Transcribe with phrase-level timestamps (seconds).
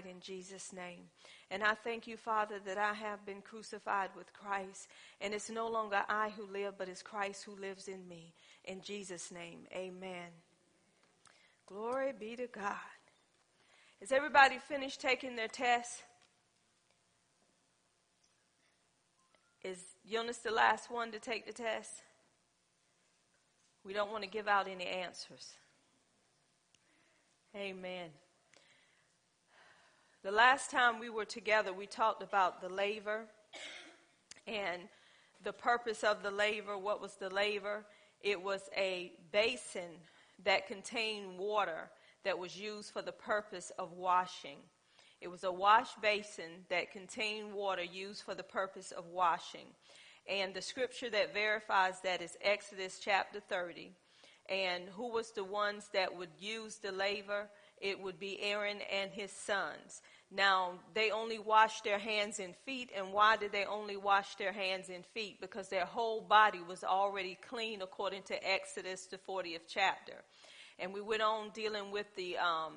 [0.00, 1.04] tonight in Jesus' name.
[1.50, 4.88] And I thank you, Father, that I have been crucified with Christ.
[5.20, 8.32] And it's no longer I who live, but it's Christ who lives in me.
[8.64, 10.28] In Jesus' name, amen.
[11.66, 12.74] Glory be to God.
[14.00, 16.02] Has everybody finished taking their test?
[19.62, 22.02] Is Eunice the last one to take the test?
[23.84, 25.54] We don't want to give out any answers.
[27.54, 28.10] Amen.
[30.22, 33.22] The last time we were together, we talked about the laver
[34.46, 34.82] and
[35.42, 36.76] the purpose of the laver.
[36.76, 37.86] What was the laver?
[38.20, 39.88] It was a basin
[40.44, 41.88] that contained water
[42.22, 44.58] that was used for the purpose of washing.
[45.22, 49.68] It was a wash basin that contained water used for the purpose of washing.
[50.28, 53.92] And the scripture that verifies that is Exodus chapter 30.
[54.50, 57.48] And who was the ones that would use the laver?
[57.80, 60.02] It would be Aaron and his sons.
[60.32, 62.90] Now, they only washed their hands and feet.
[62.96, 65.40] And why did they only wash their hands and feet?
[65.40, 70.14] Because their whole body was already clean according to Exodus, the 40th chapter.
[70.78, 72.74] And we went on dealing with the, um,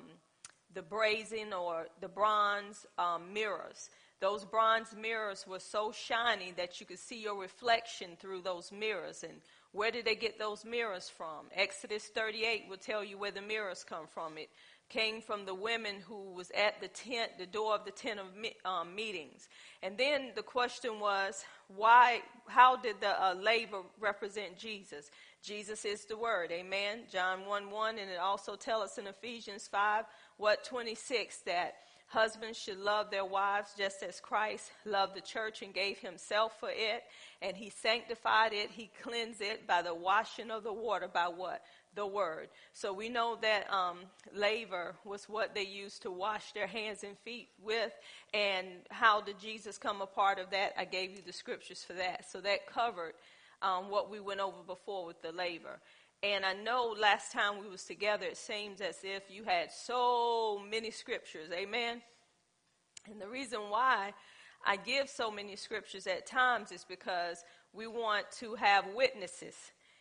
[0.74, 3.88] the brazen or the bronze um, mirrors.
[4.20, 9.22] Those bronze mirrors were so shiny that you could see your reflection through those mirrors.
[9.22, 9.40] And
[9.72, 11.46] where did they get those mirrors from?
[11.54, 14.38] Exodus 38 will tell you where the mirrors come from.
[14.38, 14.48] It
[14.88, 18.26] came from the women who was at the tent, the door of the tent of
[18.70, 19.48] um, meetings.
[19.82, 25.10] And then the question was, why, how did the uh, laver represent Jesus?
[25.42, 27.00] Jesus is the word, amen.
[27.10, 30.04] John 1 1, and it also tells us in Ephesians 5,
[30.36, 31.74] what 26, that
[32.06, 36.70] husbands should love their wives just as Christ loved the church and gave himself for
[36.70, 37.02] it.
[37.42, 41.62] And he sanctified it, he cleansed it by the washing of the water by what?
[41.94, 42.48] The word.
[42.72, 43.98] So we know that um,
[44.34, 47.92] laver was what they used to wash their hands and feet with.
[48.32, 50.72] And how did Jesus come a part of that?
[50.78, 52.30] I gave you the scriptures for that.
[52.30, 53.14] So that covered
[53.62, 55.80] um, what we went over before with the laver.
[56.22, 60.60] And I know last time we was together, it seems as if you had so
[60.70, 61.50] many scriptures.
[61.52, 62.00] Amen.
[63.10, 64.14] And the reason why
[64.64, 69.54] I give so many scriptures at times is because we want to have witnesses.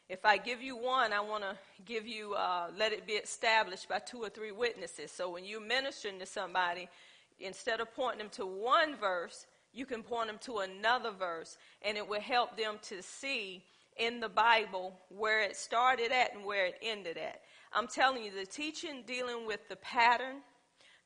[0.09, 1.55] If I give you one, I want to
[1.85, 5.11] give you, uh, let it be established by two or three witnesses.
[5.11, 6.89] So when you're ministering to somebody,
[7.39, 11.97] instead of pointing them to one verse, you can point them to another verse, and
[11.97, 13.63] it will help them to see
[13.97, 17.41] in the Bible where it started at and where it ended at.
[17.71, 20.37] I'm telling you, the teaching dealing with the pattern,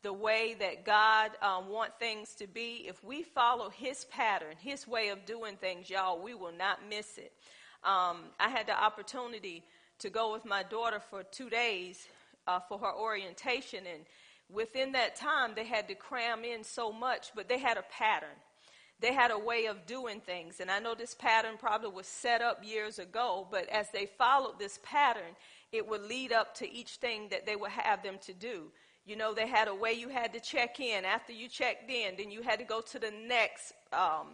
[0.01, 4.87] the way that God um, wants things to be, if we follow His pattern, His
[4.87, 7.31] way of doing things, y'all, we will not miss it
[7.83, 9.63] um, I had the opportunity
[9.99, 12.07] to go with my daughter for two days
[12.47, 13.83] uh, for her orientation.
[13.91, 14.03] And
[14.49, 18.35] within that time, they had to cram in so much, but they had a pattern.
[18.99, 20.59] They had a way of doing things.
[20.59, 24.57] And I know this pattern probably was set up years ago, but as they followed
[24.57, 25.35] this pattern,
[25.71, 28.71] it would lead up to each thing that they would have them to do.
[29.05, 31.05] You know, they had a way you had to check in.
[31.05, 34.27] After you checked in, then you had to go to the next um,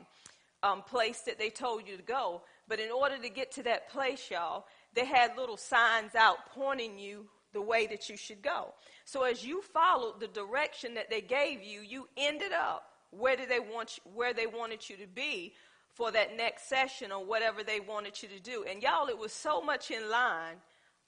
[0.64, 2.42] um, place that they told you to go.
[2.68, 6.98] But in order to get to that place, y'all, they had little signs out pointing
[6.98, 8.74] you the way that you should go.
[9.06, 13.50] So as you followed the direction that they gave you, you ended up where did
[13.50, 15.54] they want you, where they wanted you to be
[15.94, 18.66] for that next session or whatever they wanted you to do.
[18.68, 20.56] And y'all, it was so much in line,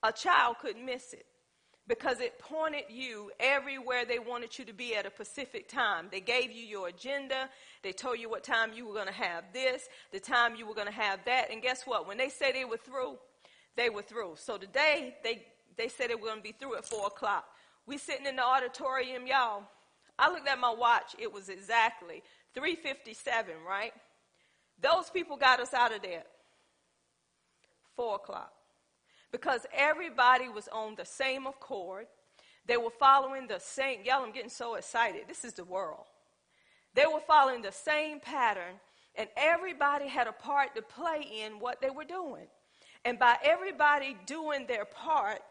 [0.04, 1.26] a child couldn't miss it
[1.88, 6.08] because it pointed you everywhere they wanted you to be at a specific time.
[6.12, 7.50] They gave you your agenda.
[7.84, 10.74] They told you what time you were going to have this, the time you were
[10.74, 11.52] going to have that.
[11.52, 12.08] And guess what?
[12.08, 13.18] When they say they were through,
[13.76, 14.34] they were through.
[14.38, 15.46] So today, they,
[15.78, 17.46] they said they were going to be through at 4 o'clock.
[17.86, 19.64] We sitting in the auditorium, y'all.
[20.18, 21.16] I looked at my watch.
[21.20, 22.24] It was exactly
[22.56, 23.94] 357, right?
[24.82, 26.24] Those people got us out of there.
[27.96, 28.55] 4 o'clock
[29.36, 32.08] because everybody was on the same accord.
[32.68, 35.24] They were following the same, y'all, I'm getting so excited.
[35.28, 36.06] This is the world.
[36.94, 38.80] They were following the same pattern,
[39.14, 42.48] and everybody had a part to play in what they were doing.
[43.04, 45.42] And by everybody doing their part,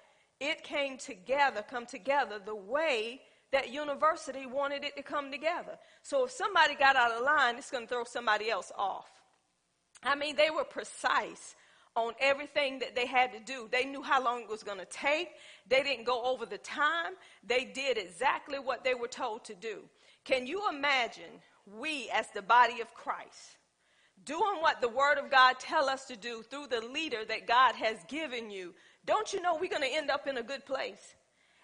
[0.41, 3.21] it came together, come together the way
[3.53, 5.77] that university wanted it to come together.
[6.03, 9.11] So if somebody got out of line, it's going to throw somebody else off.
[10.03, 11.55] I mean, they were precise
[11.97, 13.69] on everything that they had to do.
[13.71, 15.29] They knew how long it was going to take.
[15.69, 17.13] They didn't go over the time.
[17.47, 19.81] They did exactly what they were told to do.
[20.25, 23.59] Can you imagine we as the body of Christ
[24.25, 27.75] doing what the word of God tell us to do through the leader that God
[27.77, 28.75] has given you?
[29.07, 31.15] Don't you know we're going to end up in a good place?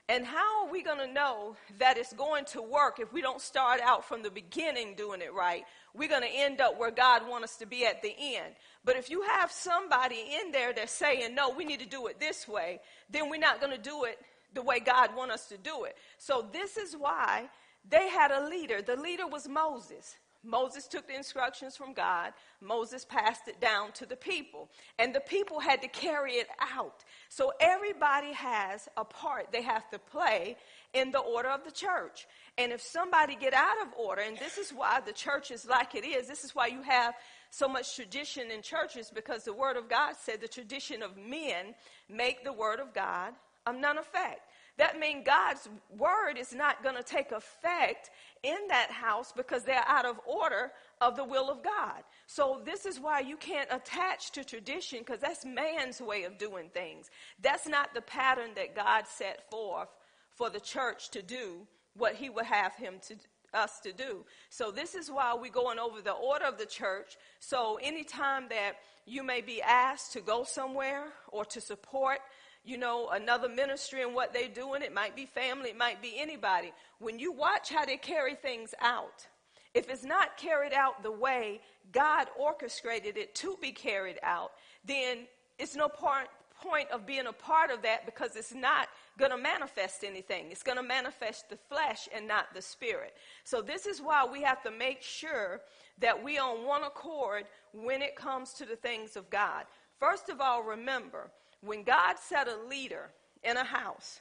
[0.08, 3.40] And how are we going to know that it's going to work if we don't
[3.40, 5.64] start out from the beginning doing it right?
[5.94, 8.54] We're going to end up where God wants us to be at the end.
[8.84, 12.20] But if you have somebody in there that's saying, no, we need to do it
[12.20, 14.18] this way, then we're not going to do it
[14.54, 15.96] the way God wants us to do it.
[16.18, 17.48] So this is why
[17.88, 18.82] they had a leader.
[18.82, 20.16] The leader was Moses.
[20.42, 22.32] Moses took the instructions from God.
[22.62, 24.70] Moses passed it down to the people.
[24.98, 27.04] And the people had to carry it out.
[27.28, 30.56] So everybody has a part they have to play
[30.94, 32.26] in the order of the church.
[32.60, 35.94] And if somebody get out of order, and this is why the church is like
[35.94, 37.14] it is, this is why you have
[37.48, 41.74] so much tradition in churches because the word of God said the tradition of men
[42.10, 43.32] make the word of God
[43.64, 44.42] of none effect.
[44.76, 48.10] That means God's word is not going to take effect
[48.42, 50.70] in that house because they're out of order
[51.00, 52.02] of the will of God.
[52.26, 56.68] So this is why you can't attach to tradition because that's man's way of doing
[56.74, 57.08] things.
[57.40, 59.88] That's not the pattern that God set forth
[60.30, 63.16] for the church to do what he would have him to
[63.52, 64.24] us to do.
[64.48, 67.16] So this is why we're going over the order of the church.
[67.40, 68.74] So anytime that
[69.06, 72.20] you may be asked to go somewhere or to support
[72.64, 74.82] you know, another ministry and what they're doing.
[74.82, 76.72] It might be family, it might be anybody.
[76.98, 79.26] When you watch how they carry things out,
[79.72, 81.60] if it's not carried out the way
[81.92, 84.52] God orchestrated it to be carried out,
[84.84, 85.26] then
[85.58, 86.28] it's no part,
[86.60, 88.88] point of being a part of that because it's not
[89.20, 90.50] going to manifest anything.
[90.50, 93.14] It's going to manifest the flesh and not the spirit.
[93.44, 95.60] So, this is why we have to make sure
[96.00, 99.64] that we on one accord when it comes to the things of God.
[99.98, 101.30] First of all, remember
[101.60, 103.10] when God set a leader
[103.44, 104.20] in a house,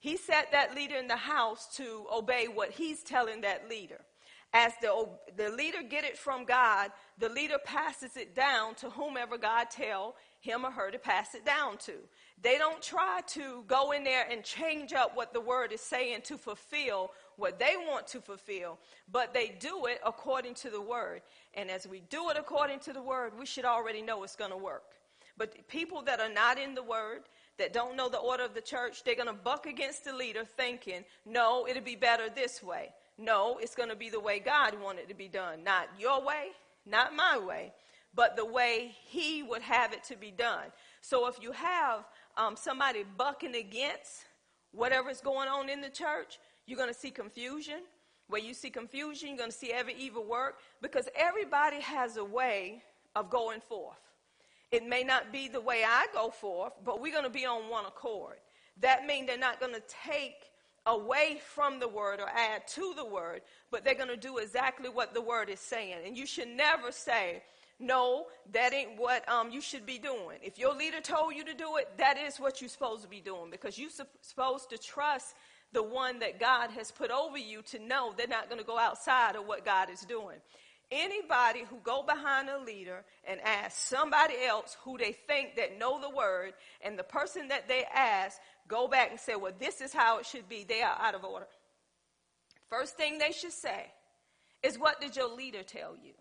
[0.00, 4.00] he set that leader in the house to obey what he's telling that leader.
[4.52, 9.38] As the, the leader get it from God, the leader passes it down to whomever
[9.38, 11.92] God tell him or her to pass it down to.
[12.42, 16.22] They don't try to go in there and change up what the word is saying
[16.24, 18.78] to fulfill what they want to fulfill,
[19.10, 21.22] but they do it according to the word.
[21.54, 24.50] And as we do it according to the word, we should already know it's going
[24.50, 24.84] to work.
[25.36, 27.22] But people that are not in the word,
[27.58, 30.44] that don't know the order of the church, they're going to buck against the leader
[30.44, 32.90] thinking, no, it'll be better this way.
[33.18, 35.64] No, it's going to be the way God wanted to be done.
[35.64, 36.48] Not your way,
[36.86, 37.72] not my way,
[38.14, 40.66] but the way He would have it to be done.
[41.00, 42.04] So if you have
[42.36, 44.24] um, somebody bucking against
[44.72, 47.80] whatever's going on in the church, you're going to see confusion.
[48.28, 52.24] Where you see confusion, you're going to see every evil work because everybody has a
[52.24, 52.82] way
[53.16, 53.98] of going forth.
[54.70, 57.68] It may not be the way I go forth, but we're going to be on
[57.68, 58.36] one accord.
[58.80, 60.36] That means they're not going to take
[60.86, 64.88] away from the word or add to the word, but they're going to do exactly
[64.88, 65.98] what the word is saying.
[66.06, 67.42] And you should never say,
[67.80, 70.38] no, that ain't what um, you should be doing.
[70.42, 73.20] If your leader told you to do it, that is what you're supposed to be
[73.20, 73.90] doing because you're
[74.20, 75.34] supposed to trust
[75.72, 78.78] the one that God has put over you to know they're not going to go
[78.78, 80.36] outside of what God is doing.
[80.90, 86.00] Anybody who go behind a leader and ask somebody else who they think that know
[86.00, 89.92] the word and the person that they ask go back and say well this is
[89.92, 91.46] how it should be they are out of order.
[92.68, 93.86] First thing they should say
[94.64, 96.12] is what did your leader tell you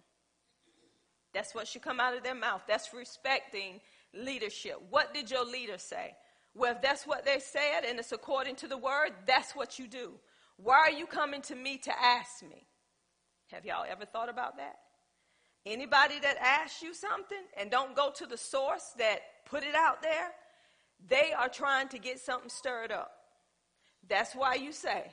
[1.39, 3.80] that's what should come out of their mouth that's respecting
[4.13, 6.13] leadership what did your leader say
[6.53, 9.88] well if that's what they said and it's according to the word that's what you
[9.88, 10.12] do
[10.57, 12.65] why are you coming to me to ask me
[13.51, 14.77] have y'all ever thought about that?
[15.65, 20.01] Anybody that asks you something and don't go to the source that put it out
[20.01, 20.31] there,
[21.08, 23.12] they are trying to get something stirred up.
[24.08, 25.12] That's why you say,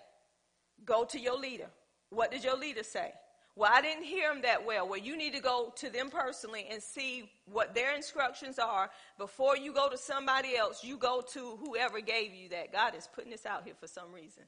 [0.85, 1.69] go to your leader.
[2.11, 3.13] What did your leader say?
[3.57, 4.87] Well, I didn't hear them that well.
[4.87, 8.91] Well, you need to go to them personally and see what their instructions are.
[9.17, 12.71] Before you go to somebody else, you go to whoever gave you that.
[12.71, 14.43] God is putting this out here for some reason.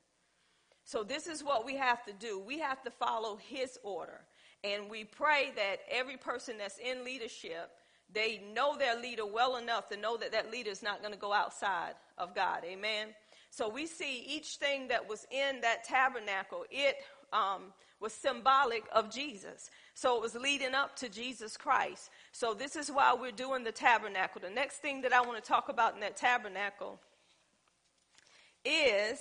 [0.84, 2.38] So, this is what we have to do.
[2.38, 4.20] We have to follow His order.
[4.62, 7.70] And we pray that every person that's in leadership,
[8.12, 11.18] they know their leader well enough to know that that leader is not going to
[11.18, 12.62] go outside of God.
[12.64, 13.08] Amen.
[13.50, 16.96] So we see each thing that was in that tabernacle, it
[17.32, 19.70] um, was symbolic of Jesus.
[19.94, 22.10] So it was leading up to Jesus Christ.
[22.32, 24.40] So this is why we're doing the tabernacle.
[24.40, 27.00] The next thing that I want to talk about in that tabernacle
[28.64, 29.18] is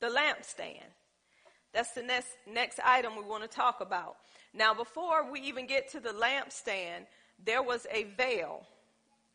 [0.00, 0.92] the lampstand.
[1.72, 4.16] That's the next, next item we want to talk about.
[4.54, 7.06] Now, before we even get to the lampstand,
[7.44, 8.66] there was a veil.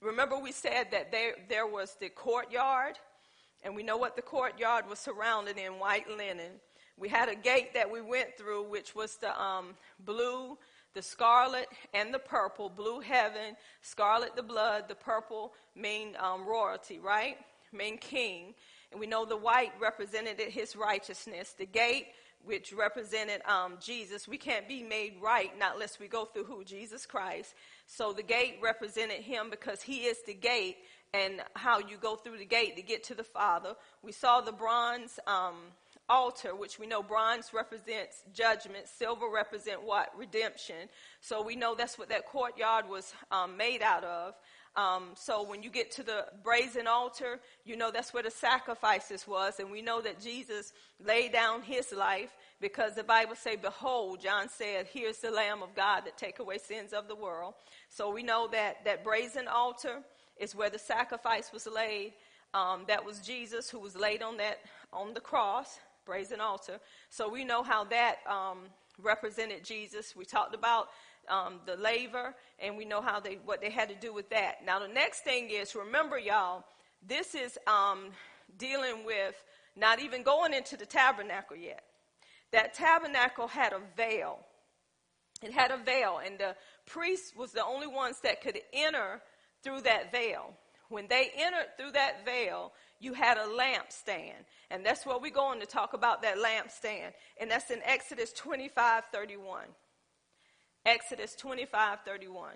[0.01, 2.97] Remember, we said that there, there was the courtyard,
[3.63, 6.53] and we know what the courtyard was surrounded in white linen.
[6.97, 10.57] We had a gate that we went through, which was the um, blue,
[10.93, 12.69] the scarlet, and the purple.
[12.69, 17.37] Blue heaven, scarlet the blood, the purple mean um, royalty, right?
[17.71, 18.53] Mean king.
[18.91, 21.55] And we know the white represented his righteousness.
[21.57, 22.07] The gate,
[22.43, 26.63] which represented um, Jesus, we can't be made right not unless we go through who?
[26.63, 27.53] Jesus Christ.
[27.87, 30.77] So the gate represented him because he is the gate
[31.13, 33.75] and how you go through the gate to get to the Father.
[34.01, 35.55] We saw the bronze um,
[36.11, 40.09] altar, which we know bronze represents judgment, silver represent what?
[40.17, 40.89] Redemption.
[41.21, 44.33] So we know that's what that courtyard was um, made out of.
[44.75, 49.27] Um, so when you get to the brazen altar, you know that's where the sacrifices
[49.27, 50.71] was, and we know that Jesus
[51.03, 55.75] laid down his life because the Bible say, "Behold," John said, "Here's the Lamb of
[55.75, 57.55] God that take away sins of the world."
[57.89, 60.03] So we know that that brazen altar
[60.37, 62.13] is where the sacrifice was laid.
[62.53, 64.59] Um, that was Jesus who was laid on that
[64.93, 66.79] on the cross, brazen altar.
[67.09, 68.59] So we know how that um,
[69.01, 70.15] represented Jesus.
[70.15, 70.87] We talked about
[71.29, 74.65] um, the laver, and we know how they what they had to do with that.
[74.65, 76.63] Now the next thing is remember, y'all,
[77.07, 78.09] this is um,
[78.57, 79.35] dealing with
[79.75, 81.83] not even going into the tabernacle yet.
[82.51, 84.39] That tabernacle had a veil.
[85.41, 86.55] It had a veil, and the
[86.85, 89.21] priest was the only ones that could enter
[89.63, 90.53] through that veil.
[90.89, 94.45] When they entered through that veil, you had a lampstand.
[94.69, 97.11] And that's what we're going to talk about that lampstand.
[97.39, 99.63] And that's in Exodus 25 31.
[100.85, 102.51] Exodus 25 31.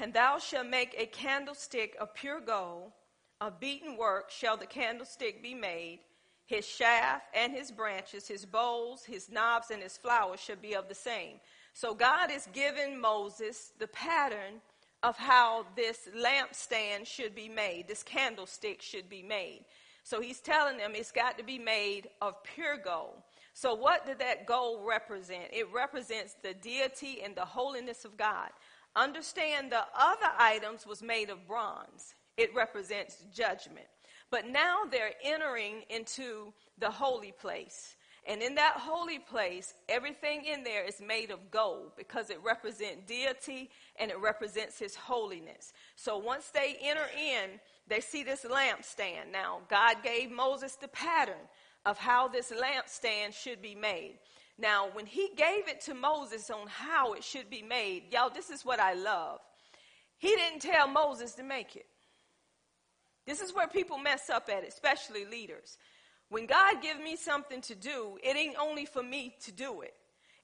[0.00, 2.92] And thou shalt make a candlestick of pure gold,
[3.40, 6.00] of beaten work shall the candlestick be made.
[6.46, 10.88] His shaft and his branches, his bowls, his knobs, and his flowers shall be of
[10.88, 11.40] the same.
[11.72, 14.60] So God is giving Moses the pattern
[15.04, 19.66] of how this lampstand should be made, this candlestick should be made.
[20.02, 23.22] So he's telling them it's got to be made of pure gold.
[23.52, 25.44] So, what did that gold represent?
[25.52, 28.48] It represents the deity and the holiness of God.
[28.96, 32.14] Understand the other items was made of bronze.
[32.36, 33.86] It represents judgment.
[34.30, 37.94] But now they're entering into the holy place.
[38.26, 43.06] And in that holy place, everything in there is made of gold because it represents
[43.06, 45.74] deity and it represents his holiness.
[45.96, 49.30] So once they enter in, they see this lampstand.
[49.30, 51.34] Now, God gave Moses the pattern
[51.84, 54.14] of how this lampstand should be made.
[54.56, 58.48] Now, when he gave it to Moses on how it should be made, y'all, this
[58.48, 59.40] is what I love.
[60.16, 61.86] He didn't tell Moses to make it.
[63.26, 65.76] This is where people mess up at it, especially leaders.
[66.34, 69.94] When God gives me something to do, it ain't only for me to do it.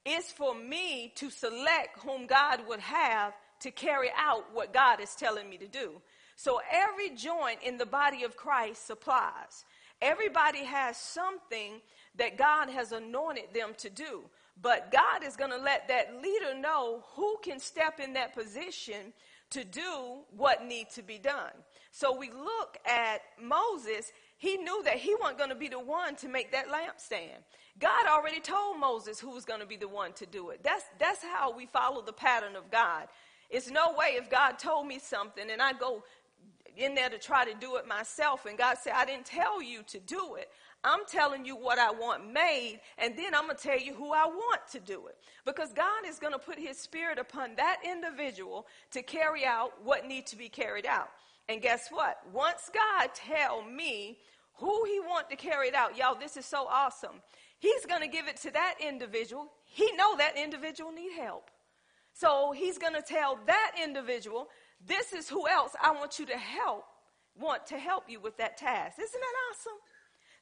[0.07, 3.33] It's for me to select whom God would have
[3.63, 6.01] to carry out what God is telling me to do.
[6.37, 9.65] So every joint in the body of Christ supplies.
[10.01, 11.81] Everybody has something
[12.15, 14.23] that God has anointed them to do.
[14.63, 19.13] But God is going to let that leader know who can step in that position
[19.51, 21.51] to do what needs to be done.
[21.91, 26.17] So we look at Moses, he knew that he wasn't going to be the one
[26.17, 27.45] to make that lampstand.
[27.79, 30.63] God already told Moses who was going to be the one to do it.
[30.65, 33.09] That's, that's how we follow the pattern of God.
[33.51, 36.05] It's no way if God told me something and I go
[36.75, 38.47] in there to try to do it myself.
[38.47, 40.49] And God said, I didn't tell you to do it.
[40.83, 44.15] I'm telling you what I want made, and then I'm going to tell you who
[44.15, 45.19] I want to do it.
[45.45, 50.07] Because God is going to put his spirit upon that individual to carry out what
[50.07, 51.11] needs to be carried out.
[51.51, 52.19] And guess what?
[52.33, 54.19] Once God tell me
[54.55, 57.23] who he want to carry it out, y'all, this is so awesome.
[57.59, 59.49] He's going to give it to that individual.
[59.65, 61.51] He know that individual need help.
[62.13, 64.47] So he's going to tell that individual
[64.87, 66.85] this is who else I want you to help,
[67.37, 69.01] want to help you with that task.
[69.01, 69.79] Isn't that awesome?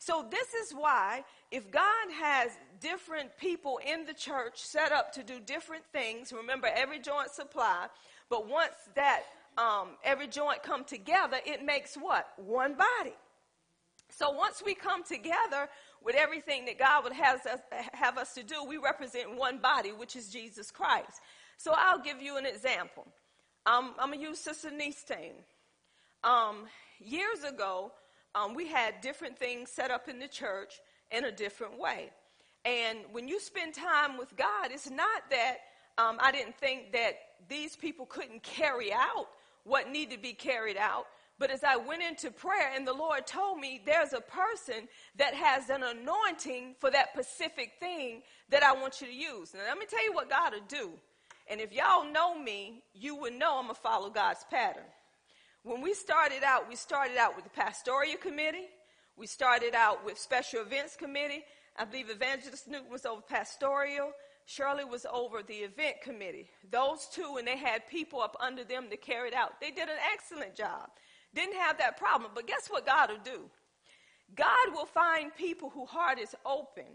[0.00, 5.24] So, this is why, if God has different people in the church set up to
[5.24, 7.88] do different things, remember every joint supply,
[8.30, 9.22] but once that
[9.58, 12.28] um, every joint come together, it makes what?
[12.36, 13.14] One body.
[14.10, 15.68] So once we come together
[16.02, 17.60] with everything that God would have us,
[17.92, 21.20] have us to do, we represent one body, which is Jesus Christ.
[21.56, 23.06] So I'll give you an example.
[23.66, 25.42] Um, I'm going to use Sister Nistane.
[26.24, 26.66] Um,
[27.00, 27.92] years ago,
[28.34, 32.10] um, we had different things set up in the church in a different way.
[32.64, 35.56] And when you spend time with God, it's not that
[35.96, 37.14] um, I didn't think that
[37.48, 39.26] these people couldn't carry out
[39.68, 41.06] what needed to be carried out.
[41.38, 45.34] But as I went into prayer and the Lord told me there's a person that
[45.34, 49.54] has an anointing for that specific thing that I want you to use.
[49.54, 50.90] Now, let me tell you what God will do.
[51.48, 54.82] And if y'all know me, you would know I'm to follow God's pattern.
[55.62, 58.66] When we started out, we started out with the pastoral committee.
[59.16, 61.44] We started out with special events committee.
[61.76, 64.12] I believe Evangelist Newton was over pastoral.
[64.48, 66.48] Shirley was over the event committee.
[66.70, 69.60] Those two, and they had people up under them to carry it out.
[69.60, 70.88] They did an excellent job.
[71.34, 72.30] didn't have that problem.
[72.34, 73.50] But guess what God will do?
[74.34, 76.86] God will find people whose heart is open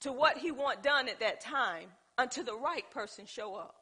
[0.00, 1.88] to what he want done at that time
[2.18, 3.76] until the right person show up.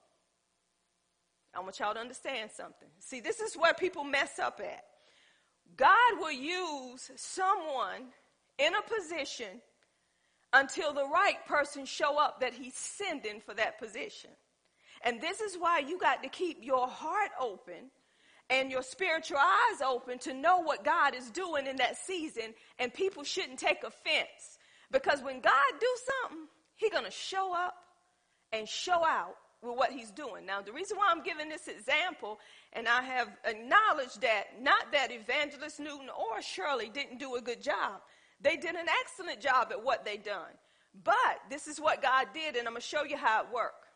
[1.53, 2.89] I want y'all to understand something.
[3.01, 4.85] See, this is where people mess up at.
[5.77, 8.13] God will use someone
[8.59, 9.61] in a position
[10.53, 14.31] until the right person show up that he's sending for that position.
[15.05, 17.91] And this is why you got to keep your heart open
[18.51, 22.93] and your spiritual eyes open to know what God is doing in that season and
[22.93, 24.59] people shouldn't take offense
[24.91, 27.75] because when God do something, He's going to show up
[28.53, 30.45] and show out with what he's doing.
[30.45, 32.41] Now, the reason why I'm giving this example,
[32.73, 37.63] and I have acknowledged that not that Evangelist Newton or Shirley didn't do a good
[37.63, 38.03] job.
[38.43, 40.53] They did an excellent job at what they done.
[41.05, 43.87] But this is what God did, and I'm going to show you how it worked.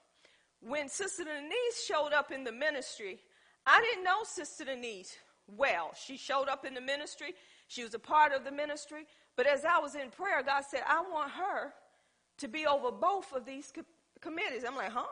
[0.61, 3.19] When Sister Denise showed up in the ministry,
[3.67, 5.91] I didn't know Sister Denise well.
[5.95, 7.35] She showed up in the ministry.
[7.69, 9.07] She was a part of the ministry.
[9.37, 11.75] But as I was in prayer, God said, I want her
[12.39, 13.83] to be over both of these co-
[14.21, 14.65] committees.
[14.67, 15.05] I'm like, huh?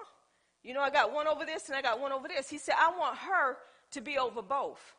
[0.62, 2.48] You know, I got one over this and I got one over this.
[2.48, 3.58] He said, I want her
[3.90, 4.94] to be over both.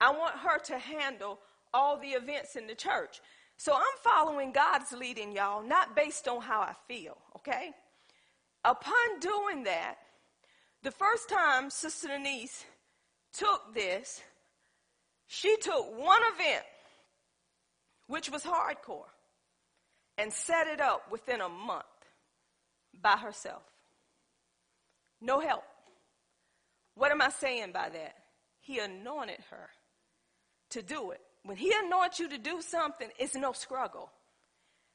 [0.00, 1.38] I want her to handle
[1.74, 3.20] all the events in the church.
[3.60, 7.72] So I'm following God's leading, y'all, not based on how I feel, okay?
[8.64, 9.96] Upon doing that,
[10.82, 12.64] the first time Sister Denise
[13.34, 14.22] took this,
[15.26, 16.64] she took one event,
[18.06, 19.10] which was hardcore,
[20.16, 21.84] and set it up within a month
[23.02, 23.60] by herself.
[25.20, 25.64] No help.
[26.94, 28.14] What am I saying by that?
[28.60, 29.68] He anointed her
[30.70, 31.20] to do it.
[31.44, 34.10] When he anoints you to do something, it's no struggle.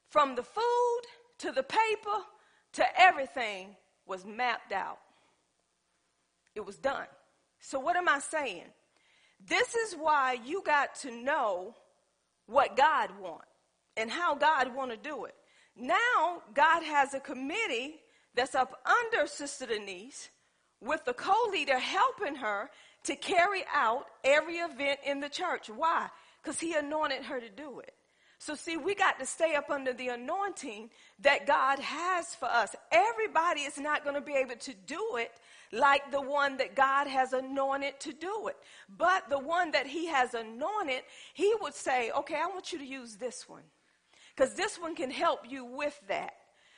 [0.10, 1.02] From the food
[1.40, 2.24] to the paper
[2.74, 3.75] to everything
[4.06, 5.00] was mapped out.
[6.54, 7.08] It was done.
[7.60, 8.66] So what am I saying?
[9.46, 11.75] This is why you got to know
[12.46, 13.46] what God wants
[13.98, 15.36] and how God want to do it.
[15.75, 17.96] Now God has a committee
[18.34, 20.29] that's up under Sister Denise
[20.81, 22.70] with the co-leader helping her
[23.03, 25.70] to carry out every event in the church.
[25.70, 26.10] Why?
[26.46, 27.96] Because he anointed her to do it.
[28.38, 32.75] So see, we got to stay up under the anointing that God has for us.
[32.92, 35.31] Everybody is not going to be able to do it
[35.72, 38.58] like the one that God has anointed to do it.
[38.96, 41.01] But the one that he has anointed,
[41.34, 43.64] he would say, okay, I want you to use this one.
[44.36, 46.34] Because this one can help you with that.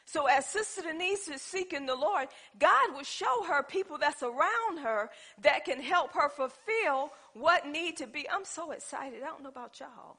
[0.07, 4.79] So as Sister Denise is seeking the Lord, God will show her people that's around
[4.81, 5.09] her
[5.41, 8.25] that can help her fulfill what need to be.
[8.29, 9.21] I'm so excited.
[9.21, 10.15] I don't know about y'all.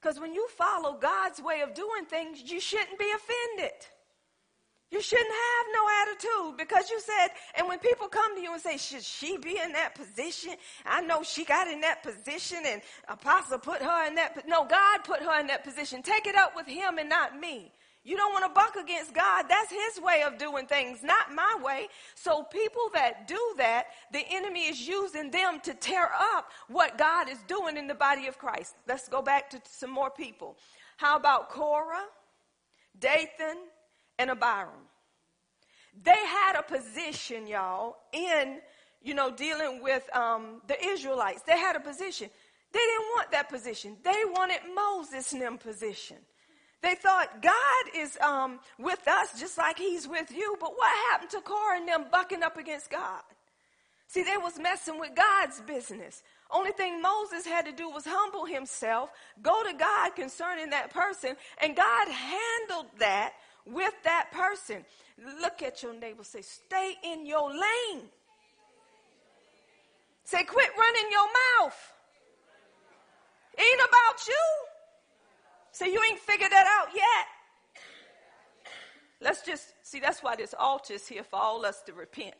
[0.00, 3.74] Because when you follow God's way of doing things, you shouldn't be offended.
[4.92, 8.62] You shouldn't have no attitude because you said, and when people come to you and
[8.62, 10.52] say, should she be in that position?
[10.86, 14.46] I know she got in that position and apostle put her in that.
[14.46, 16.00] No, God put her in that position.
[16.00, 17.72] Take it up with him and not me.
[18.04, 19.44] You don't want to buck against God.
[19.48, 21.88] That's his way of doing things, not my way.
[22.14, 27.28] So people that do that, the enemy is using them to tear up what God
[27.28, 28.76] is doing in the body of Christ.
[28.86, 30.56] Let's go back to some more people.
[30.96, 32.06] How about Korah,
[32.98, 33.58] Dathan,
[34.18, 34.88] and Abiram?
[36.02, 38.60] They had a position, y'all, in,
[39.02, 41.42] you know, dealing with um, the Israelites.
[41.42, 42.30] They had a position.
[42.72, 43.96] They didn't want that position.
[44.02, 46.18] They wanted Moses' position.
[46.80, 50.56] They thought God is um, with us just like he's with you.
[50.60, 53.22] But what happened to Korah and them bucking up against God?
[54.06, 56.22] See, they was messing with God's business.
[56.50, 59.10] Only thing Moses had to do was humble himself,
[59.42, 63.34] go to God concerning that person, and God handled that
[63.66, 64.84] with that person.
[65.42, 68.02] Look at your neighbor, say, stay in your lane.
[70.24, 71.26] Say, quit running your
[71.60, 71.92] mouth.
[73.58, 74.67] Ain't about you.
[75.78, 77.26] So you ain't figured that out yet.
[79.20, 82.34] Let's just see that's why this altar is here for all us to repent.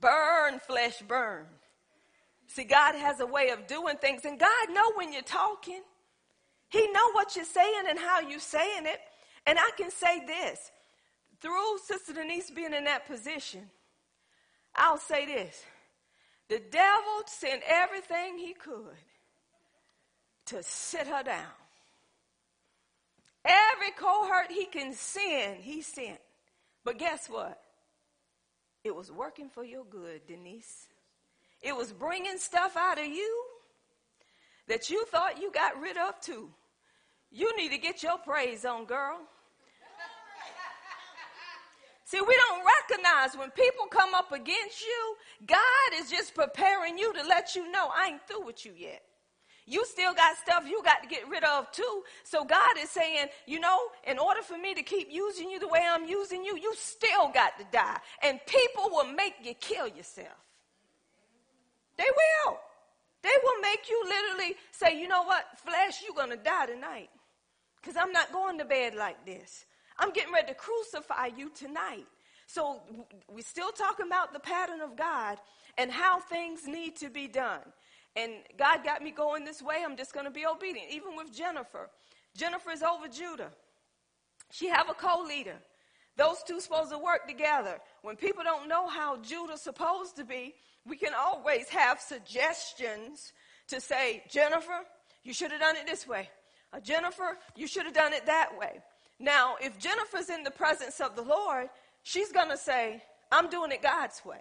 [0.00, 1.46] Burn, flesh, burn.
[2.48, 5.82] See, God has a way of doing things, and God know when you're talking.
[6.68, 8.98] He know what you're saying and how you're saying it.
[9.46, 10.72] And I can say this
[11.40, 13.70] through Sister Denise being in that position,
[14.74, 15.62] I'll say this.
[16.48, 18.98] The devil sent everything he could
[20.46, 21.52] to sit her down.
[23.44, 26.18] Every cohort he can send, he sent.
[26.84, 27.60] But guess what?
[28.84, 30.88] It was working for your good, Denise.
[31.62, 33.44] It was bringing stuff out of you
[34.68, 36.50] that you thought you got rid of too.
[37.30, 39.18] You need to get your praise on, girl.
[42.04, 47.12] See, we don't recognize when people come up against you, God is just preparing you
[47.14, 49.02] to let you know, I ain't through with you yet.
[49.66, 52.02] You still got stuff you got to get rid of too.
[52.22, 55.68] So God is saying, you know, in order for me to keep using you the
[55.68, 57.98] way I'm using you, you still got to die.
[58.22, 60.36] And people will make you kill yourself.
[61.96, 62.58] They will.
[63.22, 67.08] They will make you literally say, you know what, flesh, you're going to die tonight.
[67.80, 69.64] Because I'm not going to bed like this.
[69.98, 72.06] I'm getting ready to crucify you tonight.
[72.46, 72.82] So
[73.28, 75.38] we're still talking about the pattern of God
[75.78, 77.60] and how things need to be done.
[78.16, 79.82] And God got me going this way.
[79.84, 80.90] I'm just going to be obedient.
[80.90, 81.90] Even with Jennifer.
[82.36, 83.50] Jennifer is over Judah.
[84.50, 85.56] She have a co-leader.
[86.16, 87.78] Those two supposed to work together.
[88.02, 90.54] When people don't know how Judah's supposed to be,
[90.86, 93.32] we can always have suggestions
[93.68, 94.84] to say, Jennifer,
[95.24, 96.28] you should have done it this way.
[96.72, 98.80] Uh, Jennifer, you should have done it that way.
[99.18, 101.68] Now, if Jennifer's in the presence of the Lord,
[102.02, 104.40] she's going to say, I'm doing it God's way.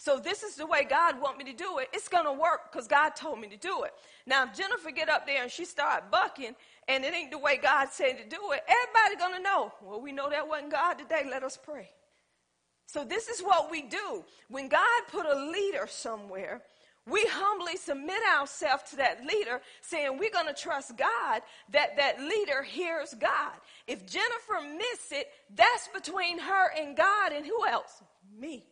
[0.00, 1.90] So this is the way God want me to do it.
[1.92, 3.92] It's going to work because God told me to do it.
[4.24, 6.56] Now, if Jennifer get up there and she start bucking
[6.88, 9.74] and it ain't the way God said to do it, everybody going to know.
[9.82, 11.28] Well, we know that wasn't God today.
[11.30, 11.90] Let us pray.
[12.86, 14.24] So this is what we do.
[14.48, 16.62] When God put a leader somewhere,
[17.06, 22.18] we humbly submit ourselves to that leader, saying we're going to trust God that that
[22.18, 23.52] leader hears God.
[23.86, 28.02] If Jennifer miss it, that's between her and God and who else?
[28.38, 28.64] Me.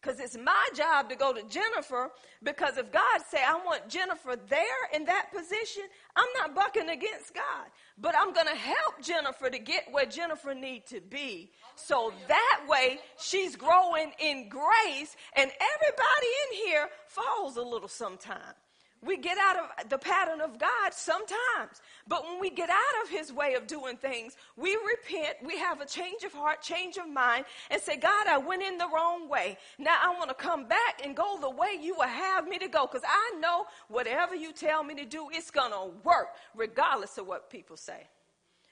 [0.00, 2.10] Because it's my job to go to Jennifer
[2.42, 4.62] because if God say I want Jennifer there
[4.94, 5.82] in that position,
[6.14, 7.66] I'm not bucking against God.
[8.00, 11.50] But I'm going to help Jennifer to get where Jennifer need to be.
[11.74, 18.54] So that way she's growing in grace and everybody in here falls a little sometime.
[19.00, 21.80] We get out of the pattern of God sometimes.
[22.08, 25.80] But when we get out of his way of doing things, we repent, we have
[25.80, 29.28] a change of heart, change of mind, and say, God, I went in the wrong
[29.28, 29.56] way.
[29.78, 32.68] Now I want to come back and go the way you will have me to
[32.68, 32.86] go.
[32.86, 37.26] Because I know whatever you tell me to do, it's going to work, regardless of
[37.26, 38.08] what people say.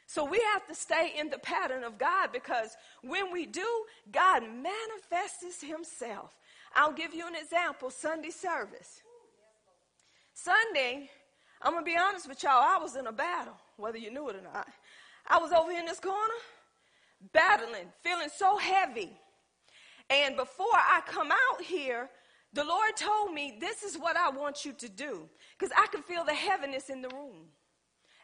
[0.07, 3.67] So we have to stay in the pattern of God because when we do,
[4.13, 6.37] God manifests himself.
[6.75, 9.03] I'll give you an example Sunday service.
[10.37, 11.09] Sunday,
[11.63, 14.29] I'm going to be honest with y'all, I was in a battle, whether you knew
[14.29, 14.69] it or not.
[15.27, 16.35] I was over in this corner,
[17.33, 19.11] battling, feeling so heavy.
[20.11, 22.11] And before I come out here,
[22.53, 25.27] the Lord told me, This is what I want you to do.
[25.59, 27.47] Because I could feel the heaviness in the room.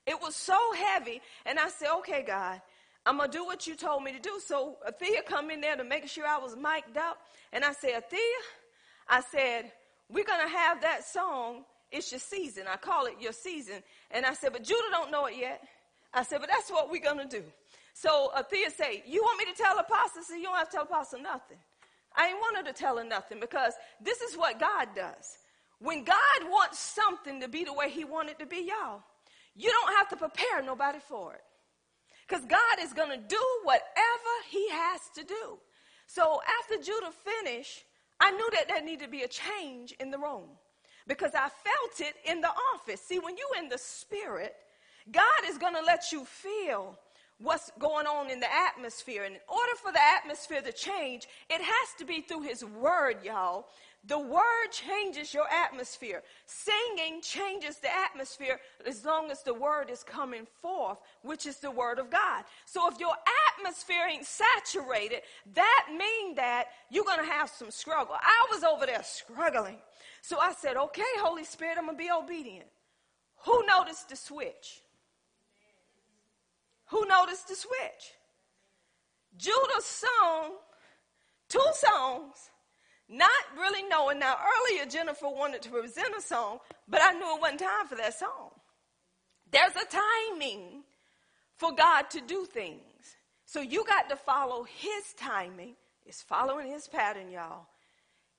[0.07, 1.23] It was so heavy.
[1.47, 2.61] And I said, Okay, God,
[3.07, 4.39] I'm going to do what you told me to do.
[4.47, 7.21] So Athea come in there to make sure I was mic'd up.
[7.55, 8.43] And I said, Athea,
[9.09, 9.73] I said,
[10.11, 12.65] we're going to have that song it's your season.
[12.69, 13.83] I call it your season.
[14.11, 15.63] And I said, but Judah don't know it yet.
[16.13, 17.45] I said, but that's what we're going to do.
[17.95, 20.23] So Athea say, you want me to tell Apostle?
[20.23, 21.59] So you don't have to tell Apostle nothing.
[22.17, 25.39] I ain't want her to tell her nothing because this is what God does.
[25.79, 29.03] When God wants something to be the way he wanted to be, y'all,
[29.55, 31.43] you don't have to prepare nobody for it.
[32.27, 35.59] Because God is going to do whatever he has to do.
[36.07, 37.85] So after Judah finished,
[38.21, 40.49] I knew that there needed to be a change in the room
[41.07, 43.01] because I felt it in the office.
[43.01, 44.55] See, when you're in the spirit,
[45.11, 46.97] God is going to let you feel
[47.39, 49.25] what's going on in the atmosphere.
[49.25, 53.17] And in order for the atmosphere to change, it has to be through His Word,
[53.25, 53.67] y'all.
[54.05, 56.23] The Word changes your atmosphere.
[56.47, 61.71] Singing changes the atmosphere as long as the Word is coming forth, which is the
[61.71, 62.45] Word of God.
[62.65, 63.15] So if your
[63.57, 65.23] atmosphere ain't saturated,
[65.55, 68.17] that means that you're going to have some struggle.
[68.21, 69.79] I was over there struggling.
[70.21, 72.67] So I said, okay, Holy Spirit, I'm going to be obedient.
[73.45, 74.83] Who noticed the switch?
[76.87, 78.15] Who noticed the switch?
[79.37, 80.53] Judah sung
[81.49, 82.51] two songs,
[83.13, 84.19] not really knowing.
[84.19, 87.97] Now, earlier, Jennifer wanted to present a song, but I knew it wasn't time for
[87.97, 88.51] that song.
[89.51, 90.83] There's a timing
[91.57, 92.81] for God to do things.
[93.45, 95.75] So you got to follow his timing.
[96.07, 97.67] It's following his pattern, y'all.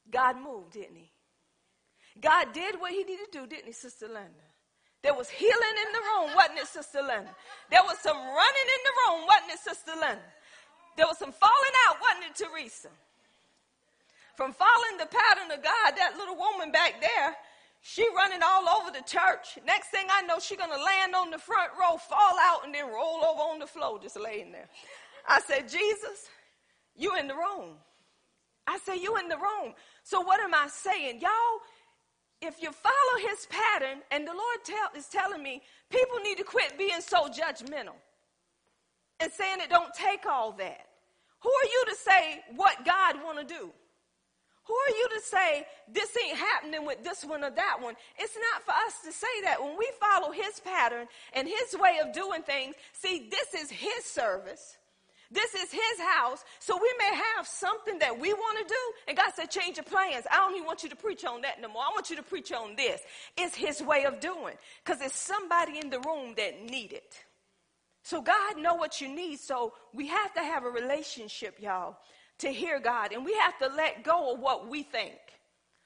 [0.09, 1.12] God moved, didn't he?
[2.19, 4.47] God did what he needed to do, didn't he, Sister Linda?
[5.03, 7.36] There was healing in the room, wasn't it, Sister Linda?
[7.69, 10.33] There was some running in the room, wasn't it, Sister Linda?
[10.97, 12.89] There was some falling out, wasn't it, Teresa?
[14.36, 17.36] From following the pattern of God, that little woman back there,
[17.82, 19.60] she running all over the church.
[19.65, 22.86] Next thing I know, she gonna land on the front row, fall out, and then
[22.88, 24.67] roll over on the floor, just laying there.
[25.28, 26.30] I said, Jesus,
[26.96, 27.76] you in the room.
[28.65, 29.74] I said, you in the room.
[30.04, 31.19] So what am I saying?
[31.22, 31.60] Y'all,
[32.41, 36.43] if you follow his pattern, and the Lord tell, is telling me people need to
[36.43, 37.96] quit being so judgmental
[39.19, 40.88] and saying it don't take all that.
[41.41, 43.72] Who are you to say what God want to do?
[44.65, 47.95] Who are you to say this ain't happening with this one or that one?
[48.17, 49.62] It's not for us to say that.
[49.62, 54.06] When we follow his pattern and his way of doing things, see, this is his
[54.06, 54.78] service.
[55.32, 56.45] This is his house.
[56.60, 58.80] So we may have something that we want to do.
[59.08, 60.26] And God said, change your plans.
[60.32, 61.82] I don't even want you to preach on that no more.
[61.82, 63.02] I want you to preach on this.
[63.36, 64.54] It's his way of doing.
[64.84, 67.15] Because there's somebody in the room that need it.
[68.04, 69.39] So God know what you need.
[69.39, 71.97] So we have to have a relationship, y'all,
[72.39, 73.12] to hear God.
[73.13, 75.19] And we have to let go of what we think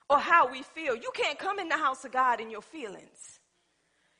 [0.09, 0.95] or how we feel.
[0.95, 3.39] You can't come in the house of God in your feelings.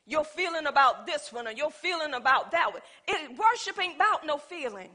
[0.06, 2.82] You're feeling about this one or you're feeling about that one.
[3.06, 4.90] It, worship ain't about no feeling.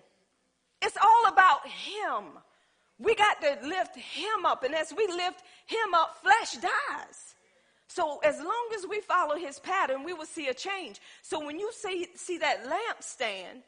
[0.81, 2.39] It's all about Him.
[2.97, 4.63] We got to lift Him up.
[4.63, 7.35] And as we lift Him up, flesh dies.
[7.87, 10.99] So as long as we follow His pattern, we will see a change.
[11.21, 13.61] So when you see, see that lampstand,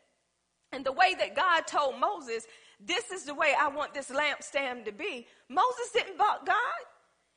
[0.71, 2.47] and the way that God told Moses,
[2.79, 6.55] this is the way I want this lampstand to be, Moses didn't buck God.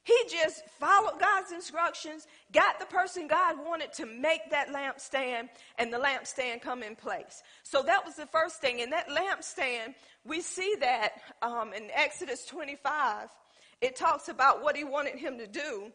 [0.08, 5.92] He just followed God's instructions, got the person God wanted to make that lampstand, and
[5.92, 7.42] the lampstand come in place.
[7.62, 8.78] So that was the first thing.
[8.78, 11.10] In that lampstand, we see that
[11.42, 13.28] um, in Exodus 25,
[13.82, 15.92] it talks about what he wanted him to do.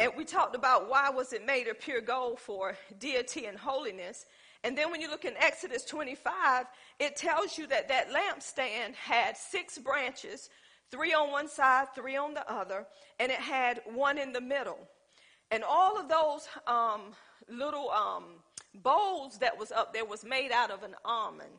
[0.00, 4.26] And we talked about why was it made of pure gold for deity and holiness.
[4.64, 6.66] And then when you look in Exodus 25,
[6.98, 10.48] it tells you that that lampstand had six branches
[10.90, 12.86] three on one side, three on the other,
[13.18, 14.78] and it had one in the middle.
[15.50, 17.12] And all of those um,
[17.48, 18.24] little um,
[18.74, 21.50] bowls that was up there was made out of an almond.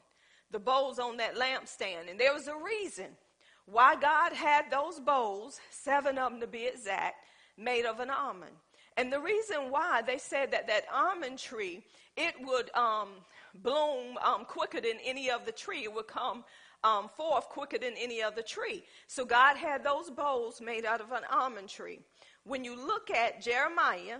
[0.51, 3.07] The bowls on that lampstand, and there was a reason
[3.65, 7.15] why God had those bowls, seven of them to be exact,
[7.57, 8.55] made of an almond.
[8.97, 11.83] And the reason why they said that that almond tree,
[12.15, 13.09] it would um,
[13.61, 15.83] bloom um, quicker than any other tree.
[15.83, 16.45] It would come
[16.83, 18.83] um, forth quicker than any other tree.
[19.07, 21.99] So God had those bowls made out of an almond tree.
[22.43, 24.19] When you look at Jeremiah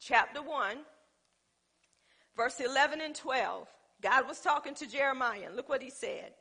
[0.00, 0.78] chapter 1,
[2.36, 3.68] verse 11 and 12,
[4.00, 5.48] God was talking to Jeremiah.
[5.54, 6.32] Look what he said.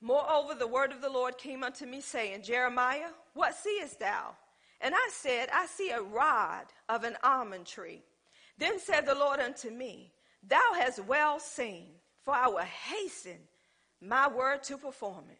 [0.00, 4.36] Moreover, the word of the Lord came unto me, saying, Jeremiah, what seest thou?
[4.82, 8.02] And I said, I see a rod of an almond tree.
[8.58, 10.12] Then said the Lord unto me,
[10.46, 11.86] Thou hast well seen,
[12.24, 13.38] for I will hasten
[14.00, 15.38] my word to perform it.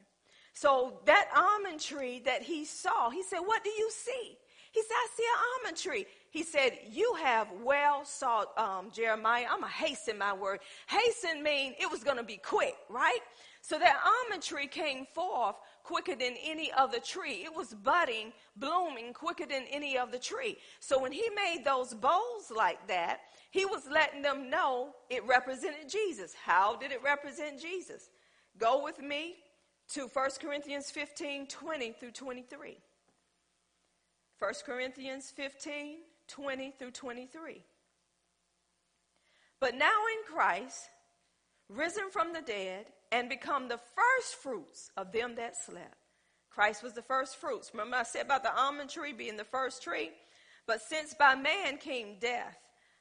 [0.55, 4.39] So that almond tree that he saw, he said, What do you see?
[4.73, 6.07] He said, I see an almond tree.
[6.31, 9.47] He said, You have well sought, um, Jeremiah.
[9.51, 10.61] I'm going to hasten my word.
[10.87, 13.21] Hasten mean it was going to be quick, right?
[13.61, 17.43] So that almond tree came forth quicker than any other tree.
[17.45, 20.59] It was budding, blooming quicker than any other tree.
[20.81, 25.89] So when he made those bowls like that, he was letting them know it represented
[25.89, 26.35] Jesus.
[26.35, 28.11] How did it represent Jesus?
[28.59, 29.37] Go with me
[29.91, 32.79] to 1 Corinthians 15 20 through 23.
[34.39, 37.63] 1 Corinthians 15 20 through 23.
[39.61, 40.89] But now in Christ,
[41.69, 45.95] risen from the dead, and become the first fruits of them that slept.
[46.51, 47.71] Christ was the first fruits.
[47.73, 50.11] Remember, I said about the almond tree being the first tree?
[50.67, 52.57] But since by man came death,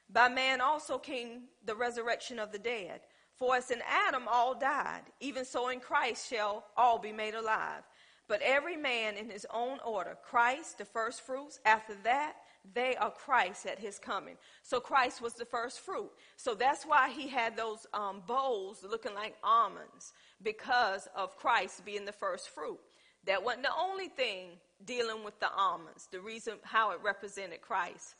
[0.10, 3.02] by man also came the resurrection of the dead.
[3.36, 7.84] For as in Adam all died, even so in Christ shall all be made alive.
[8.28, 11.60] But every man in his own order Christ, the first fruits.
[11.66, 12.36] After that,
[12.74, 14.36] they are Christ at his coming.
[14.64, 16.12] So Christ was the first fruit.
[16.38, 22.06] So that's why he had those um, bowls looking like almonds, because of Christ being
[22.06, 22.80] the first fruit.
[23.26, 24.50] That wasn't the only thing
[24.86, 28.16] dealing with the almonds, the reason how it represented Christ.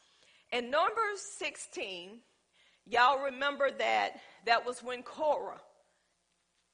[0.52, 2.20] In Numbers 16,
[2.88, 5.62] Y'all remember that that was when Korah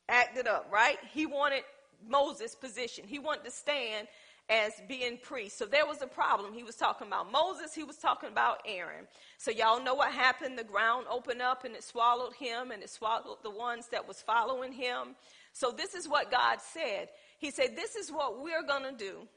[0.10, 0.97] acted up, right?
[1.13, 1.63] He wanted
[2.08, 3.06] Moses' position.
[3.08, 4.08] He wanted to stand
[4.49, 5.57] as being priest.
[5.57, 6.53] So there was a problem.
[6.53, 9.07] He was talking about Moses, he was talking about Aaron.
[9.38, 10.57] So y'all know what happened.
[10.57, 14.21] The ground opened up and it swallowed him and it swallowed the ones that was
[14.21, 15.15] following him.
[15.51, 17.10] So this is what God said.
[17.39, 19.27] He said, This is what we're gonna do,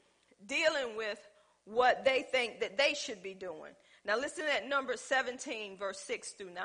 [0.45, 1.19] dealing with
[1.65, 3.73] what they think that they should be doing.
[4.05, 6.63] Now listen at number 17, verse 6 through 9.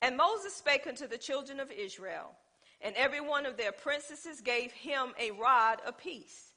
[0.00, 2.32] And Moses spake unto the children of Israel,
[2.80, 6.51] and every one of their princesses gave him a rod apiece.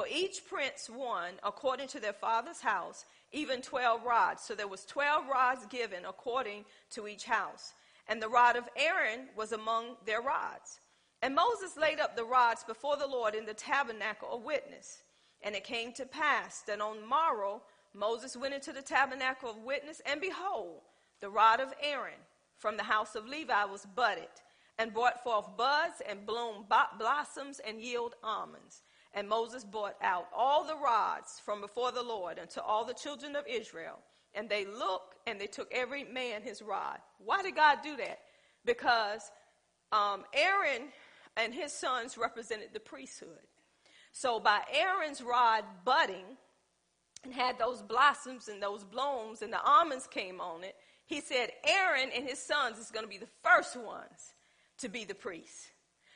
[0.00, 4.42] For each prince one, according to their father's house, even twelve rods.
[4.42, 7.74] So there was twelve rods given according to each house.
[8.08, 10.80] And the rod of Aaron was among their rods.
[11.20, 15.02] And Moses laid up the rods before the Lord in the tabernacle of witness.
[15.42, 17.60] And it came to pass that on morrow
[17.92, 20.80] Moses went into the tabernacle of witness, and behold,
[21.20, 22.20] the rod of Aaron
[22.56, 24.32] from the house of Levi was budded,
[24.78, 26.64] and brought forth buds and bloom
[26.98, 28.80] blossoms and yield almonds.
[29.12, 33.34] And Moses brought out all the rods from before the Lord unto all the children
[33.34, 33.98] of Israel.
[34.34, 36.98] And they looked and they took every man his rod.
[37.18, 38.20] Why did God do that?
[38.64, 39.22] Because
[39.90, 40.88] um, Aaron
[41.36, 43.28] and his sons represented the priesthood.
[44.12, 46.36] So by Aaron's rod budding
[47.24, 51.50] and had those blossoms and those blooms and the almonds came on it, he said
[51.64, 54.34] Aaron and his sons is going to be the first ones
[54.78, 55.68] to be the priests.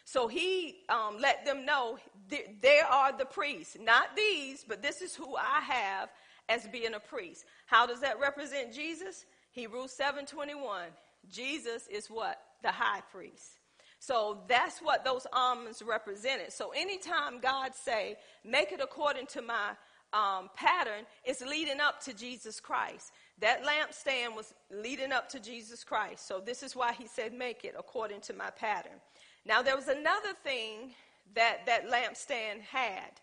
[0.05, 5.15] So he um, let them know they are the priests, not these, but this is
[5.15, 6.11] who I have
[6.49, 7.47] as being a priest.
[7.67, 9.25] How does that represent Jesus?
[9.53, 10.89] Hebrews 7:21.
[11.29, 12.39] Jesus is what?
[12.63, 13.61] The high priest.
[13.99, 16.53] So that's what those almonds represented.
[16.53, 19.71] So anytime God say, make it according to my
[20.13, 23.13] um, pattern, it's leading up to Jesus Christ.
[23.41, 26.29] That lampstand was leading up to Jesus Christ.
[26.29, 29.01] So this is why he said, make it according to my pattern.
[29.47, 30.95] Now, there was another thing
[31.35, 33.21] that that lampstand had.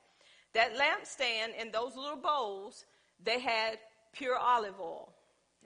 [0.54, 2.86] That lampstand and those little bowls,
[3.24, 3.80] they had
[4.14, 5.14] pure olive oil.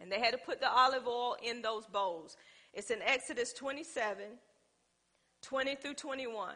[0.01, 2.37] And they had to put the olive oil in those bowls.
[2.73, 4.23] It's in Exodus 27,
[5.41, 6.55] 20 through 21.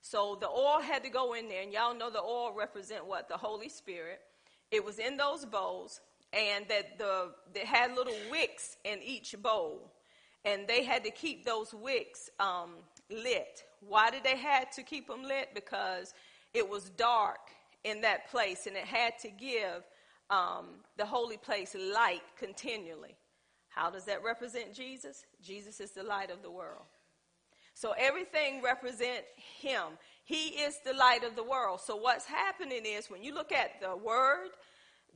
[0.00, 3.28] So the oil had to go in there, and y'all know the oil represent what?
[3.28, 4.20] The Holy Spirit.
[4.72, 6.00] It was in those bowls,
[6.32, 9.91] and that the they had little wicks in each bowl
[10.44, 12.74] and they had to keep those wicks um,
[13.10, 13.64] lit.
[13.80, 15.50] Why did they had to keep them lit?
[15.54, 16.14] Because
[16.54, 17.50] it was dark
[17.84, 19.82] in that place, and it had to give
[20.30, 23.16] um, the holy place light continually.
[23.68, 25.24] How does that represent Jesus?
[25.42, 26.84] Jesus is the light of the world.
[27.74, 29.28] So everything represents
[29.60, 29.98] him.
[30.24, 31.80] He is the light of the world.
[31.80, 34.50] So what's happening is when you look at the word,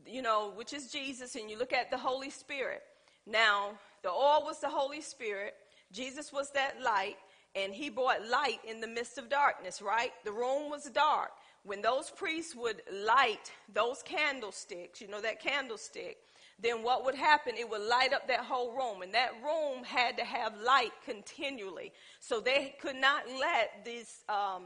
[0.07, 2.83] you know, which is Jesus, and you look at the Holy Spirit.
[3.27, 5.55] Now, the oil was the Holy Spirit.
[5.93, 7.17] Jesus was that light,
[7.55, 10.13] and he brought light in the midst of darkness, right?
[10.25, 11.31] The room was dark.
[11.65, 16.19] When those priests would light those candlesticks, you know, that candlestick,
[16.59, 17.55] then what would happen?
[17.57, 19.03] It would light up that whole room.
[19.03, 21.93] And that room had to have light continually.
[22.21, 24.63] So they could not let this um,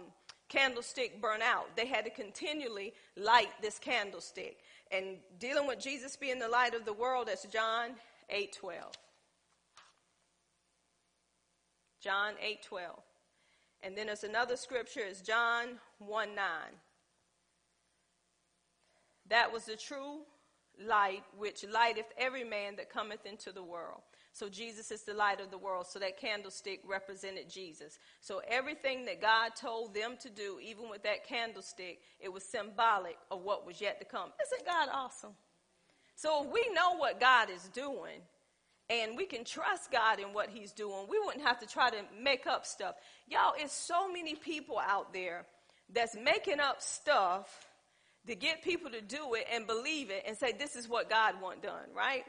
[0.49, 1.75] candlestick burn out.
[1.77, 4.59] They had to continually light this candlestick.
[4.93, 7.91] And dealing with Jesus being the light of the world, that's John
[8.29, 8.93] 8 12.
[12.01, 12.99] John 8 12.
[13.83, 16.45] And then there's another scripture, is John 1 9.
[19.29, 20.21] That was the true
[20.87, 24.01] light which lighteth every man that cometh into the world.
[24.33, 25.87] So Jesus is the light of the world.
[25.87, 27.99] So that candlestick represented Jesus.
[28.21, 33.19] So everything that God told them to do, even with that candlestick, it was symbolic
[33.31, 34.31] of what was yet to come.
[34.47, 35.33] Isn't God awesome?
[36.15, 38.21] So if we know what God is doing,
[38.91, 41.07] and we can trust God in what He's doing.
[41.09, 42.97] We wouldn't have to try to make up stuff.
[43.29, 45.47] Y'all, it's so many people out there
[45.95, 47.49] that's making up stuff
[48.27, 51.41] to get people to do it and believe it and say, this is what God
[51.41, 52.25] want done, right?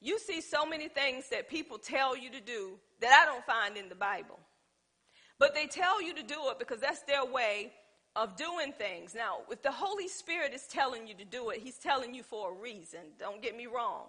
[0.00, 3.76] You see so many things that people tell you to do that I don't find
[3.76, 4.38] in the Bible.
[5.38, 7.72] But they tell you to do it because that's their way
[8.16, 9.14] of doing things.
[9.14, 12.50] Now, if the Holy Spirit is telling you to do it, He's telling you for
[12.50, 13.00] a reason.
[13.18, 14.06] Don't get me wrong.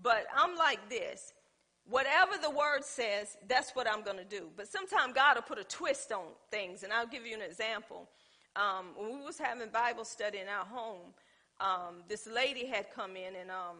[0.00, 1.32] But I'm like this.
[1.88, 4.48] Whatever the word says, that's what I'm going to do.
[4.56, 8.08] But sometimes God will put a twist on things, and I'll give you an example.
[8.56, 11.14] Um, when we was having Bible study in our home,
[11.60, 13.76] um, this lady had come in, and um,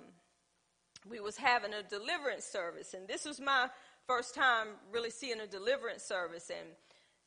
[1.08, 3.68] we was having a deliverance service, and this was my
[4.06, 6.68] first time really seeing a deliverance service, and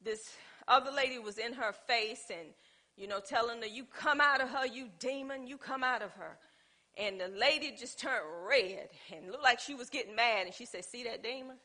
[0.01, 0.33] this
[0.67, 2.49] other lady was in her face, and
[2.95, 5.45] you know, telling her, "You come out of her, you demon!
[5.45, 6.37] You come out of her."
[6.99, 10.47] And the lady just turned red and looked like she was getting mad.
[10.47, 11.55] And she said, See that demon?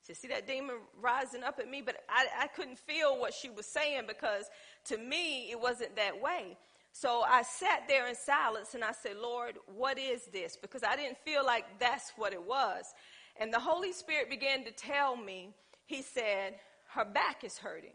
[0.00, 1.80] She said, See that demon rising up at me?
[1.80, 4.44] But I, I couldn't feel what she was saying because
[4.86, 6.58] to me, it wasn't that way.
[6.92, 10.58] So I sat there in silence and I said, Lord, what is this?
[10.60, 12.84] Because I didn't feel like that's what it was.
[13.40, 15.54] And the Holy Spirit began to tell me,
[15.86, 16.56] He said,
[16.90, 17.94] Her back is hurting.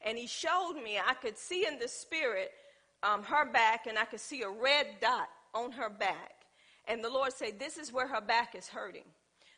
[0.00, 2.52] And He showed me, I could see in the spirit
[3.02, 6.32] um, her back, and I could see a red dot on her back.
[6.88, 9.04] And the Lord said, This is where her back is hurting.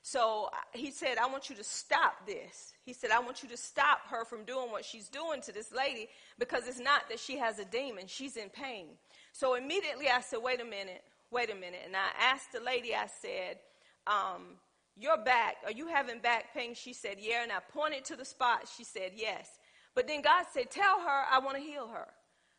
[0.02, 2.74] So uh, he said, I want you to stop this.
[2.84, 5.72] He said, I want you to stop her from doing what she's doing to this
[5.72, 8.88] lady because it's not that she has a demon, she's in pain.
[9.32, 11.80] So immediately I said, Wait a minute, wait a minute.
[11.86, 13.58] And I asked the lady, I said,
[14.06, 14.58] um,
[14.96, 16.74] Your back, are you having back pain?
[16.74, 17.42] She said, Yeah.
[17.42, 18.68] And I pointed to the spot.
[18.76, 19.48] She said, Yes.
[19.94, 22.08] But then God said, Tell her I want to heal her.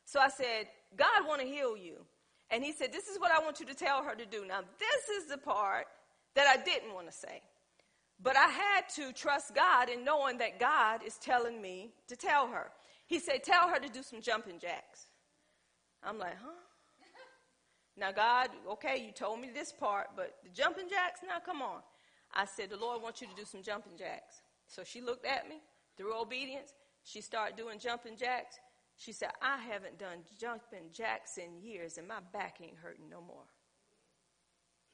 [0.05, 0.67] So I said,
[0.97, 1.97] God want to heal you.
[2.51, 4.45] And he said, This is what I want you to tell her to do.
[4.45, 5.87] Now, this is the part
[6.35, 7.41] that I didn't want to say.
[8.21, 12.47] But I had to trust God in knowing that God is telling me to tell
[12.47, 12.71] her.
[13.07, 15.07] He said, Tell her to do some jumping jacks.
[16.03, 16.51] I'm like, Huh?
[17.97, 21.79] Now, God, okay, you told me this part, but the jumping jacks, now come on.
[22.33, 24.41] I said, The Lord wants you to do some jumping jacks.
[24.67, 25.61] So she looked at me
[25.97, 26.73] through obedience.
[27.03, 28.59] She started doing jumping jacks.
[28.97, 33.21] She said, I haven't done jumping jacks in years, and my back ain't hurting no
[33.21, 33.43] more.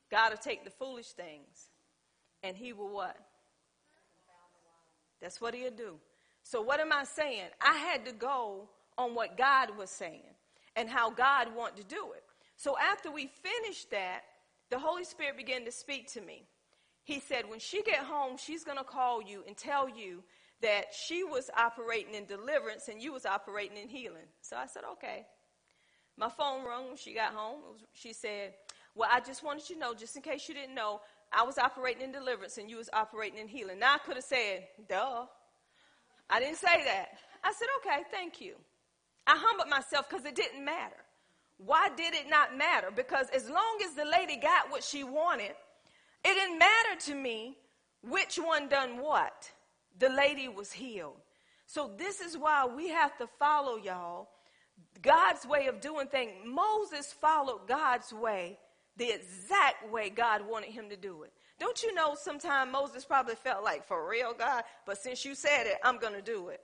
[0.10, 1.70] God will take the foolish things,
[2.43, 3.16] and He will what?
[5.22, 5.95] That's what He'll do.
[6.43, 7.49] So, what am I saying?
[7.62, 10.34] I had to go on what God was saying
[10.76, 12.24] and how God wanted to do it.
[12.58, 14.22] So, after we finished that,
[14.72, 16.43] the Holy Spirit began to speak to me.
[17.04, 20.24] He said, When she get home, she's going to call you and tell you
[20.62, 24.28] that she was operating in deliverance and you was operating in healing.
[24.41, 25.26] So I said, okay.
[26.18, 27.62] My phone rang when she got home.
[27.72, 28.53] Was, she said,
[28.95, 31.01] well, I just wanted you to know, just in case you didn't know,
[31.32, 33.80] I was operating in deliverance and you was operating in healing.
[33.80, 35.26] Now I could have said, duh.
[36.30, 37.09] I didn't say that.
[37.43, 38.55] I said, okay, thank you.
[39.26, 40.95] I humbled myself because it didn't matter.
[41.57, 42.89] Why did it not matter?
[42.95, 45.53] Because as long as the lady got what she wanted,
[46.24, 47.57] it didn't matter to me
[48.03, 49.51] which one done what
[50.00, 51.18] the lady was healed.
[51.66, 54.30] So this is why we have to follow y'all
[55.02, 56.34] God's way of doing things.
[56.46, 58.58] Moses followed God's way
[58.98, 61.32] the exact way God wanted him to do it.
[61.60, 65.66] Don't you know sometimes Moses probably felt like, for real, God, but since you said
[65.66, 66.60] it, I'm going to do it.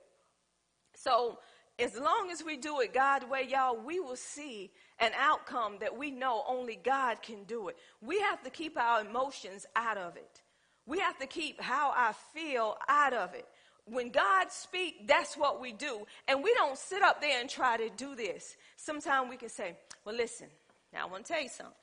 [0.94, 1.38] So
[1.78, 5.96] as long as we do it God's way, y'all, we will see an outcome that
[5.96, 7.76] we know only God can do it.
[8.02, 10.42] We have to keep our emotions out of it.
[10.88, 13.46] We have to keep how I feel out of it.
[13.84, 16.06] When God speaks, that's what we do.
[16.26, 18.56] And we don't sit up there and try to do this.
[18.76, 20.46] Sometimes we can say, well, listen,
[20.92, 21.74] now I want to tell you something.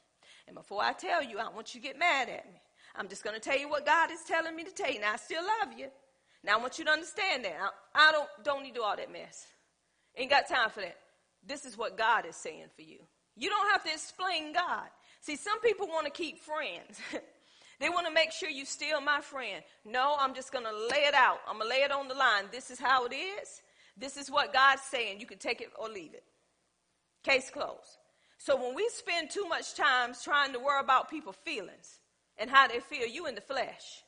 [0.47, 2.59] And before I tell you, I want you to get mad at me.
[2.95, 4.99] I'm just going to tell you what God is telling me to tell you.
[4.99, 5.87] Now, I still love you.
[6.43, 7.55] Now, I want you to understand that.
[7.61, 9.45] I, I don't, don't need to do all that mess.
[10.17, 10.97] Ain't got time for that.
[11.45, 12.99] This is what God is saying for you.
[13.35, 14.87] You don't have to explain God.
[15.21, 16.99] See, some people want to keep friends.
[17.79, 19.63] They want to make sure you steal my friend.
[19.83, 21.39] No, I'm just going to lay it out.
[21.47, 22.45] I'm going to lay it on the line.
[22.51, 23.61] This is how it is.
[23.97, 25.19] This is what God's saying.
[25.19, 26.23] You can take it or leave it.
[27.23, 27.97] Case closed.
[28.37, 31.99] So when we spend too much time trying to worry about people's feelings
[32.37, 34.03] and how they feel, you in the flesh.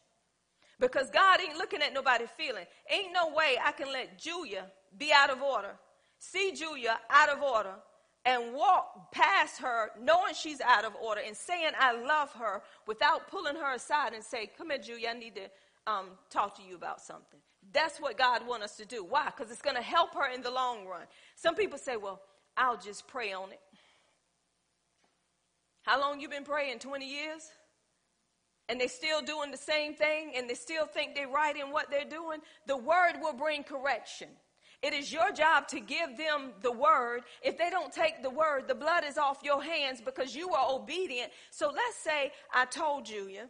[0.80, 2.65] Because God ain't looking at nobody's feeling.
[2.89, 4.65] Ain't no way I can let Julia
[4.97, 5.76] be out of order,
[6.20, 7.74] see Julia out of order,
[8.28, 13.30] and walk past her knowing she's out of order and saying I love her without
[13.30, 15.49] pulling her aside and say, come here, Julia, I need to
[15.89, 17.39] um, talk to you about something.
[17.71, 19.01] That's what God wants us to do.
[19.03, 19.28] Why?
[19.28, 21.03] Because it's going to help her in the long run.
[21.36, 22.21] Some people say, well,
[22.57, 23.61] I'll just pray on it.
[25.84, 26.80] How long you been praying?
[26.80, 27.49] 20 years?
[28.67, 31.89] And they still doing the same thing and they still think they're right in what
[31.89, 32.39] they're doing?
[32.65, 34.28] The word will bring correction.
[34.84, 37.21] It is your job to give them the word.
[37.43, 40.71] If they don't take the word, the blood is off your hands because you are
[40.71, 41.32] obedient.
[41.49, 43.49] So let's say I told Julia,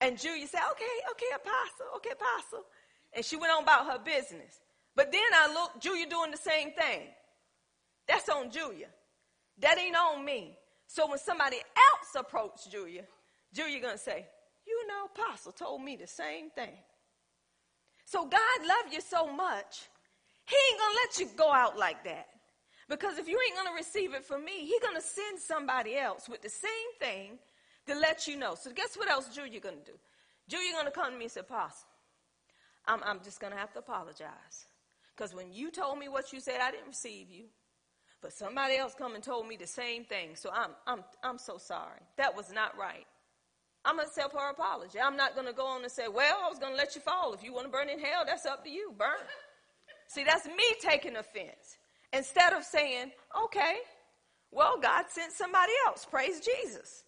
[0.00, 2.64] and Julia said, okay, okay, apostle, okay, apostle.
[3.12, 4.60] And she went on about her business.
[4.94, 7.08] But then I look, Julia doing the same thing.
[8.06, 8.88] That's on Julia.
[9.58, 10.58] That ain't on me.
[10.86, 13.04] So when somebody else approached Julia,
[13.52, 14.26] Julia gonna say,
[14.66, 16.76] you know, apostle told me the same thing.
[18.04, 19.88] So God loved you so much
[20.52, 22.28] he ain't gonna let you go out like that.
[22.88, 26.42] Because if you ain't gonna receive it from me, he gonna send somebody else with
[26.42, 27.38] the same thing
[27.86, 28.54] to let you know.
[28.54, 29.98] So guess what else Julia gonna do?
[30.48, 31.88] Julia gonna come to me and say, Apostle,
[32.86, 34.66] I'm, I'm just gonna have to apologize.
[35.16, 37.44] Because when you told me what you said, I didn't receive you.
[38.22, 40.36] But somebody else come and told me the same thing.
[40.36, 42.00] So I'm, I'm, I'm so sorry.
[42.16, 43.06] That was not right.
[43.84, 45.00] I'm going to accept her apology.
[45.00, 47.00] I'm not going to go on and say, well, I was going to let you
[47.00, 47.34] fall.
[47.34, 48.94] If you want to burn in hell, that's up to you.
[48.96, 49.18] Burn.
[50.12, 51.78] See, that's me taking offense.
[52.12, 53.12] Instead of saying,
[53.44, 53.76] okay,
[54.50, 56.04] well, God sent somebody else.
[56.04, 57.04] Praise Jesus.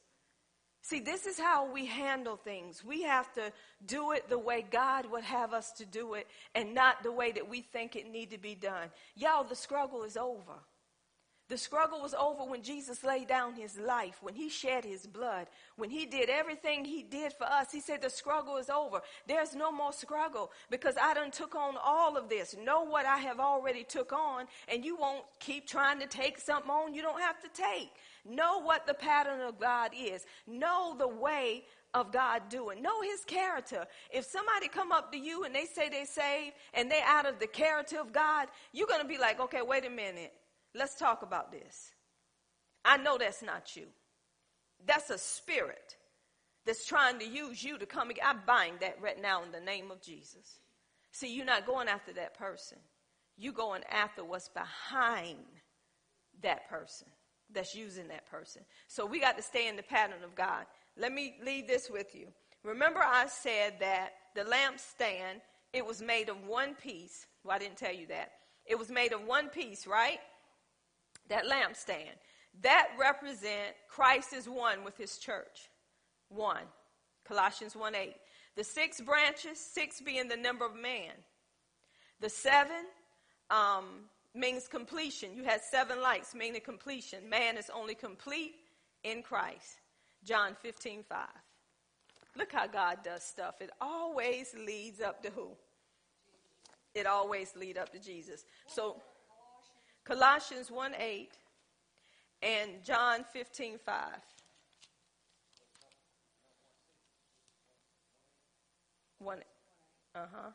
[0.81, 2.83] See, this is how we handle things.
[2.83, 3.53] We have to
[3.85, 7.31] do it the way God would have us to do it and not the way
[7.33, 8.89] that we think it need to be done.
[9.15, 10.55] Y'all, the struggle is over.
[11.49, 15.47] The struggle was over when Jesus laid down his life, when he shed his blood,
[15.77, 17.71] when he did everything he did for us.
[17.71, 19.03] He said the struggle is over.
[19.29, 22.57] There's no more struggle because I done took on all of this.
[22.57, 26.71] Know what I have already took on and you won't keep trying to take something
[26.71, 27.91] on you don't have to take.
[28.25, 30.25] Know what the pattern of God is.
[30.47, 32.81] Know the way of God doing.
[32.81, 33.87] Know his character.
[34.11, 37.39] If somebody come up to you and they say they saved and they out of
[37.39, 40.33] the character of God, you're going to be like, okay, wait a minute.
[40.75, 41.93] Let's talk about this.
[42.85, 43.87] I know that's not you.
[44.87, 45.97] That's a spirit.
[46.66, 48.11] that's trying to use you to come.
[48.25, 50.59] I bind that right now in the name of Jesus.
[51.12, 52.79] See, you're not going after that person.
[53.37, 55.45] You're going after what's behind
[56.43, 57.09] that person
[57.53, 58.62] that's using that person.
[58.89, 60.64] So we got to stay in the pattern of God.
[60.97, 62.29] Let me leave this with you.
[62.62, 65.41] Remember, I said that the lampstand,
[65.72, 67.27] it was made of one piece.
[67.45, 68.33] Well, I didn't tell you that.
[68.64, 70.18] It was made of one piece, right?
[71.29, 72.16] That lampstand.
[72.62, 75.70] That represent Christ is one with his church.
[76.29, 76.62] One.
[77.25, 78.14] Colossians 1 8.
[78.57, 81.12] The six branches, six being the number of man.
[82.20, 82.85] The seven
[83.51, 83.85] um,
[84.35, 85.35] means completion.
[85.35, 87.29] You had seven lights, meaning completion.
[87.29, 88.55] Man is only complete
[89.03, 89.81] in Christ.
[90.25, 91.27] John 15 5.
[92.37, 93.57] Look how God does stuff.
[93.61, 95.49] It always leads up to who?
[96.95, 98.45] It always lead up to Jesus.
[98.66, 98.97] So
[100.05, 101.31] Colossians 1 8
[102.43, 103.97] and John 15 5.
[109.21, 109.39] One,
[110.15, 110.51] uh huh.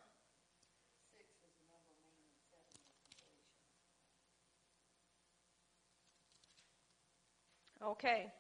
[7.82, 8.32] Okay.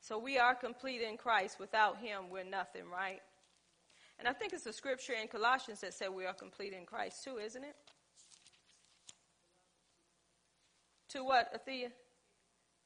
[0.00, 1.58] So we are complete in Christ.
[1.60, 3.20] Without him, we're nothing, right?
[4.18, 7.24] And I think it's a scripture in Colossians that said we are complete in Christ
[7.24, 7.76] too, isn't it?
[11.10, 11.90] To what, Athea?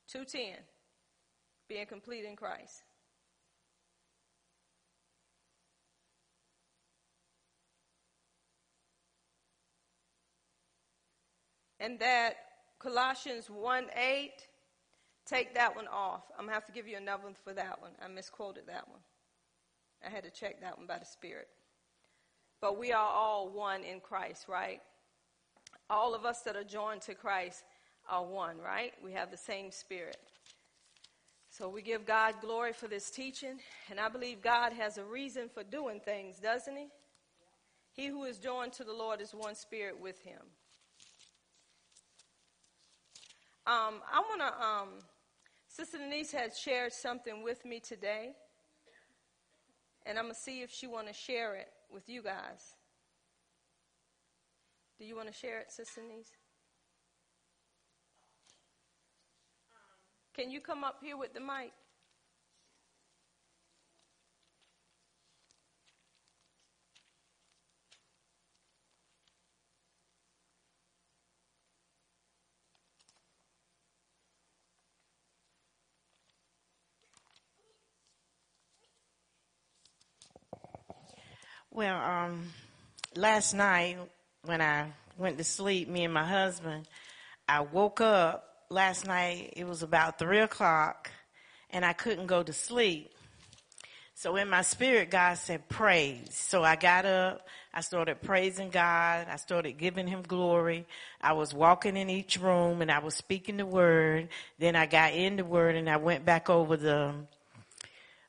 [0.08, 0.56] 210.
[1.68, 2.82] Being complete in Christ.
[11.80, 12.36] And that
[12.78, 14.30] Colossians 1 8
[15.26, 16.24] Take that one off.
[16.32, 17.92] I'm going to have to give you another one for that one.
[18.02, 19.00] I misquoted that one.
[20.06, 21.48] I had to check that one by the Spirit.
[22.60, 24.80] But we are all one in Christ, right?
[25.88, 27.64] All of us that are joined to Christ
[28.08, 28.92] are one, right?
[29.02, 30.18] We have the same Spirit.
[31.50, 35.48] So we give God glory for this teaching, and I believe God has a reason
[35.48, 36.88] for doing things, doesn't He?
[37.92, 40.40] He who is joined to the Lord is one spirit with Him.
[43.66, 44.88] Um, I want to um,
[45.68, 48.32] Sister Denise has shared something with me today,
[50.04, 52.74] and I'm going to see if she want to share it with you guys.
[54.98, 56.32] Do you want to share it, Sister Denise?
[60.34, 61.70] Can you come up here with the mic?
[81.70, 82.50] Well, um,
[83.14, 83.98] last night
[84.44, 86.88] when I went to sleep, me and my husband,
[87.48, 89.54] I woke up last night.
[89.56, 91.10] It was about three o'clock,
[91.70, 93.10] and I couldn't go to sleep.
[94.16, 96.34] So in my spirit, God said, praise.
[96.34, 97.46] So I got up.
[97.72, 99.26] I started praising God.
[99.28, 100.86] I started giving him glory.
[101.20, 104.28] I was walking in each room and I was speaking the word.
[104.60, 107.14] Then I got in the word and I went back over the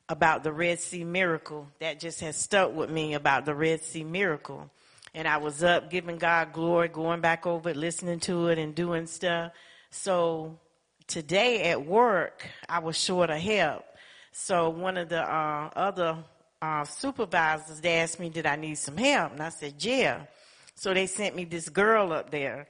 [0.08, 1.68] about the Red Sea miracle.
[1.78, 4.68] That just has stuck with me about the Red Sea miracle.
[5.14, 8.74] And I was up giving God glory, going back over it, listening to it and
[8.74, 9.52] doing stuff.
[9.96, 10.58] So
[11.06, 13.84] today at work, I was short of help.
[14.30, 16.18] So one of the uh, other
[16.60, 19.32] uh, supervisors they asked me, did I need some help?
[19.32, 20.26] And I said, yeah.
[20.74, 22.68] So they sent me this girl up there.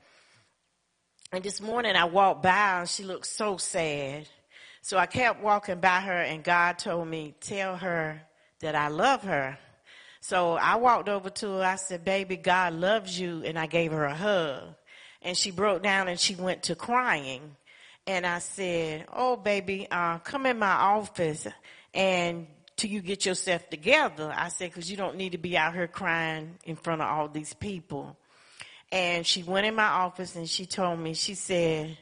[1.32, 4.28] And this morning I walked by and she looked so sad.
[4.80, 8.22] So I kept walking by her and God told me, tell her
[8.60, 9.58] that I love her.
[10.20, 11.64] So I walked over to her.
[11.64, 13.42] I said, baby, God loves you.
[13.44, 14.76] And I gave her a hug
[15.26, 17.56] and she broke down and she went to crying.
[18.06, 21.48] And I said, oh baby, uh, come in my office
[21.92, 22.46] and
[22.76, 24.32] till you get yourself together.
[24.34, 27.28] I said, cause you don't need to be out here crying in front of all
[27.28, 28.16] these people.
[28.92, 31.98] And she went in my office and she told me, she said,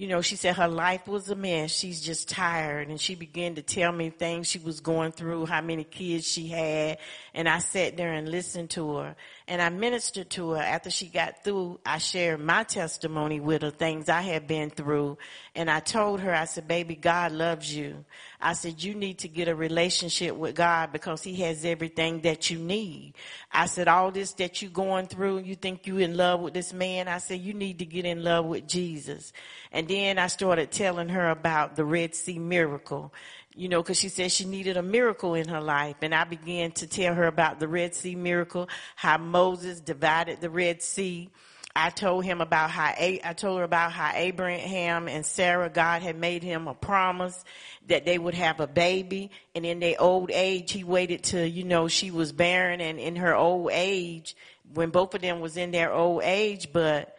[0.00, 1.70] you know, she said her life was a mess.
[1.70, 2.88] She's just tired.
[2.88, 6.48] And she began to tell me things she was going through, how many kids she
[6.48, 6.96] had.
[7.34, 9.16] And I sat there and listened to her.
[9.46, 10.62] And I ministered to her.
[10.62, 15.18] After she got through, I shared my testimony with her, things I had been through.
[15.54, 18.06] And I told her, I said, baby, God loves you.
[18.40, 22.48] I said, you need to get a relationship with God because he has everything that
[22.48, 23.12] you need.
[23.52, 26.72] I said, all this that you're going through, you think you're in love with this
[26.72, 27.06] man.
[27.06, 29.34] I said, you need to get in love with Jesus.
[29.72, 33.12] And then I started telling her about the Red Sea miracle
[33.56, 35.96] you know, because she said she needed a miracle in her life.
[36.02, 40.48] And I began to tell her about the Red Sea miracle, how Moses divided the
[40.48, 41.30] Red Sea
[41.74, 46.16] I told him about how I told her about how Abraham and Sarah, God had
[46.16, 47.44] made him a promise
[47.86, 51.62] that they would have a baby, and in their old age, he waited till you
[51.62, 54.36] know she was barren, and in her old age,
[54.74, 57.16] when both of them was in their old age, but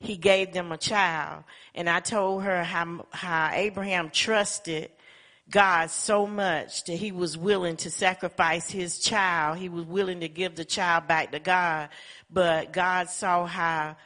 [0.00, 1.44] he gave them a child.
[1.74, 4.90] And I told her how how Abraham trusted
[5.50, 9.58] God so much that he was willing to sacrifice his child.
[9.58, 11.90] He was willing to give the child back to God.
[12.30, 13.96] But God saw how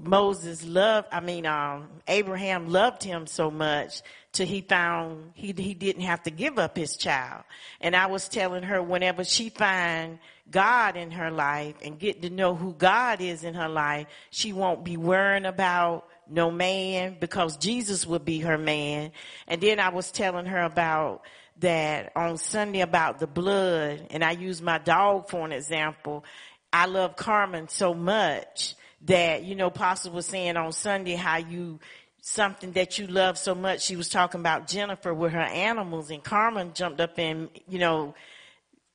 [0.00, 4.02] Moses loved, I mean, um, Abraham loved him so much
[4.32, 7.42] till he found he, he didn't have to give up his child.
[7.80, 12.30] And I was telling her whenever she find God in her life and get to
[12.30, 17.56] know who God is in her life, she won't be worrying about no man because
[17.56, 19.12] Jesus will be her man.
[19.46, 21.22] And then I was telling her about
[21.60, 26.24] that on Sunday about the blood and I use my dog for an example.
[26.72, 31.80] I love Carmen so much that, you know, Pastor was saying on Sunday how you,
[32.20, 33.82] something that you love so much.
[33.82, 38.14] She was talking about Jennifer with her animals and Carmen jumped up and, you know,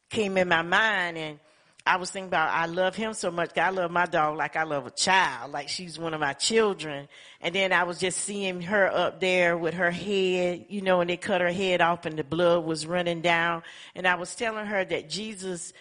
[0.10, 1.40] came in my mind and
[1.86, 3.58] I was thinking about I love him so much.
[3.58, 7.10] I love my dog like I love a child, like she's one of my children.
[7.42, 11.10] And then I was just seeing her up there with her head, you know, and
[11.10, 13.64] they cut her head off and the blood was running down.
[13.96, 15.74] And I was telling her that Jesus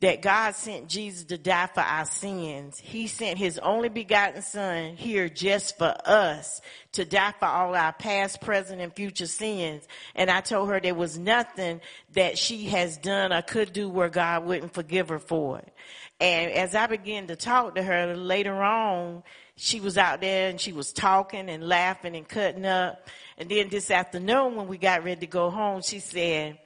[0.00, 2.78] that God sent Jesus to die for our sins.
[2.78, 7.92] He sent his only begotten son here just for us to die for all our
[7.92, 9.86] past, present, and future sins.
[10.14, 11.82] And I told her there was nothing
[12.14, 15.72] that she has done or could do where God wouldn't forgive her for it.
[16.18, 19.22] And as I began to talk to her later on,
[19.56, 23.06] she was out there and she was talking and laughing and cutting up.
[23.36, 26.58] And then this afternoon when we got ready to go home, she said,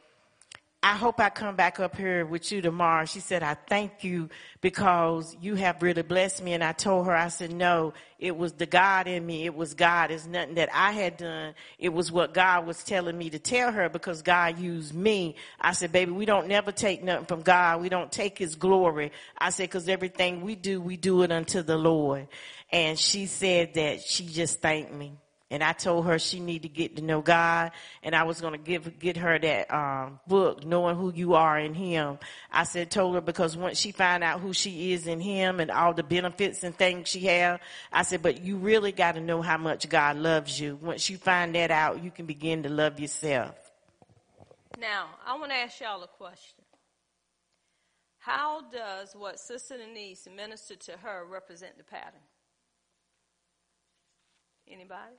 [0.87, 3.07] I hope I come back up here with you tomorrow.
[3.07, 4.29] She said, I thank you
[4.61, 6.53] because you have really blessed me.
[6.53, 9.47] And I told her, I said, no, it was the God in me.
[9.47, 10.11] It was God.
[10.11, 11.55] It's nothing that I had done.
[11.79, 15.37] It was what God was telling me to tell her because God used me.
[15.59, 17.81] I said, baby, we don't never take nothing from God.
[17.81, 19.11] We don't take his glory.
[19.39, 22.29] I said, cause everything we do, we do it unto the Lord.
[22.71, 25.15] And she said that she just thanked me.
[25.55, 27.71] And I told her she need to get to know God,
[28.03, 31.57] and I was going to give get her that um, book, knowing who you are
[31.57, 32.19] in Him.
[32.51, 35.71] I said, told her because once she find out who she is in Him and
[35.71, 37.61] all the benefits and things she have,
[37.93, 40.77] I said, but you really got to know how much God loves you.
[40.83, 43.55] Once you find that out, you can begin to love yourself.
[44.81, 46.65] Now, I want to ask y'all a question.
[48.19, 52.23] How does what Sister Denise ministered to her represent the pattern?
[54.67, 55.15] Anybody?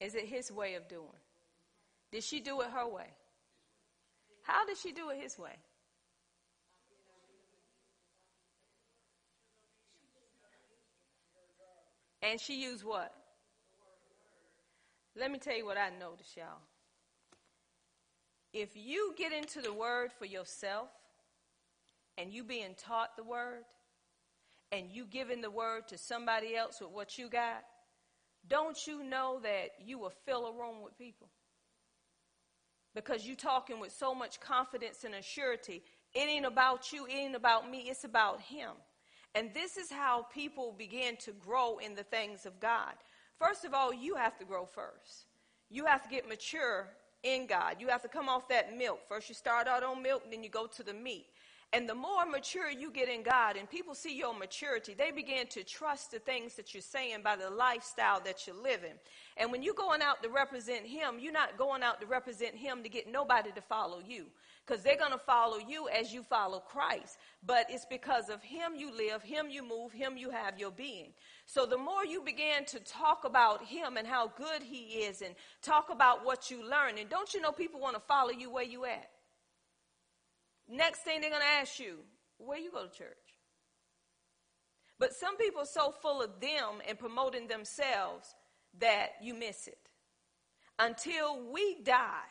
[0.00, 1.06] Is it his way of doing?
[2.10, 3.12] Did she do it her way?
[4.42, 5.56] How did she do it his way?
[12.22, 13.14] And she used what?
[15.16, 16.46] Let me tell you what I noticed, y'all.
[18.52, 20.88] If you get into the word for yourself
[22.18, 23.62] and you being taught the word
[24.72, 27.64] and you giving the word to somebody else with what you got,
[28.48, 31.28] don't you know that you will fill a room with people?
[32.94, 35.82] Because you're talking with so much confidence and assurity.
[36.14, 38.70] It ain't about you, it ain't about me, it's about him.
[39.34, 42.94] And this is how people begin to grow in the things of God.
[43.38, 45.26] First of all, you have to grow first.
[45.70, 46.88] You have to get mature
[47.22, 47.76] in God.
[47.78, 49.00] You have to come off that milk.
[49.08, 51.26] First, you start out on milk, then you go to the meat.
[51.72, 55.46] And the more mature you get in God and people see your maturity, they begin
[55.48, 58.94] to trust the things that you're saying by the lifestyle that you're living.
[59.36, 62.82] And when you're going out to represent Him, you're not going out to represent Him
[62.82, 64.26] to get nobody to follow you.
[64.66, 67.18] Because they're going to follow you as you follow Christ.
[67.46, 71.12] But it's because of Him you live, Him you move, Him you have your being.
[71.46, 75.36] So the more you begin to talk about Him and how good He is and
[75.62, 78.64] talk about what you learn, and don't you know people want to follow you where
[78.64, 79.08] you at?
[80.70, 81.98] Next thing they're going to ask you,
[82.38, 83.16] where you go to church?
[84.98, 88.34] But some people are so full of them and promoting themselves
[88.78, 89.78] that you miss it.
[90.78, 92.28] Until we die,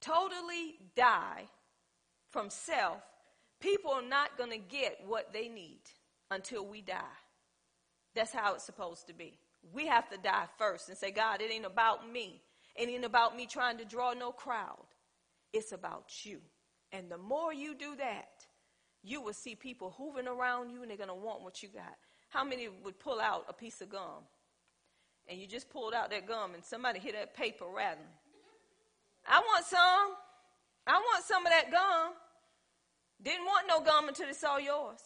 [0.00, 1.48] totally die
[2.30, 3.02] from self,
[3.60, 5.80] people are not going to get what they need
[6.30, 7.18] until we die.
[8.14, 9.38] That's how it's supposed to be.
[9.72, 12.42] We have to die first and say, God, it ain't about me.
[12.76, 14.86] It ain't about me trying to draw no crowd.
[15.52, 16.40] It's about you.
[16.92, 18.46] And the more you do that,
[19.02, 21.96] you will see people hooving around you and they're going to want what you got.
[22.28, 24.24] How many would pull out a piece of gum?
[25.28, 28.06] And you just pulled out that gum and somebody hit that paper rattling.
[29.26, 30.16] I want some.
[30.86, 32.12] I want some of that gum.
[33.22, 34.98] Didn't want no gum until they saw yours.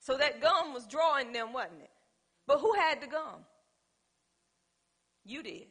[0.00, 1.90] So that gum was drawing them, wasn't it?
[2.46, 3.44] But who had the gum?
[5.24, 5.66] You did.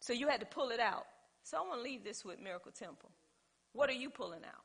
[0.00, 1.06] So you had to pull it out.
[1.42, 3.10] So I want to leave this with Miracle Temple.
[3.72, 4.64] What are you pulling out?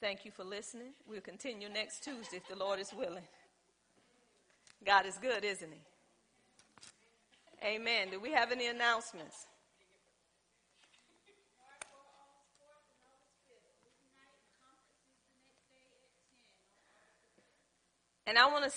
[0.00, 0.92] Thank you for listening.
[1.08, 3.26] We'll continue next Tuesday if the Lord is willing.
[4.84, 5.80] God is good, isn't He?
[7.66, 8.10] Amen.
[8.10, 9.46] Do we have any announcements?
[18.26, 18.74] And I want to say,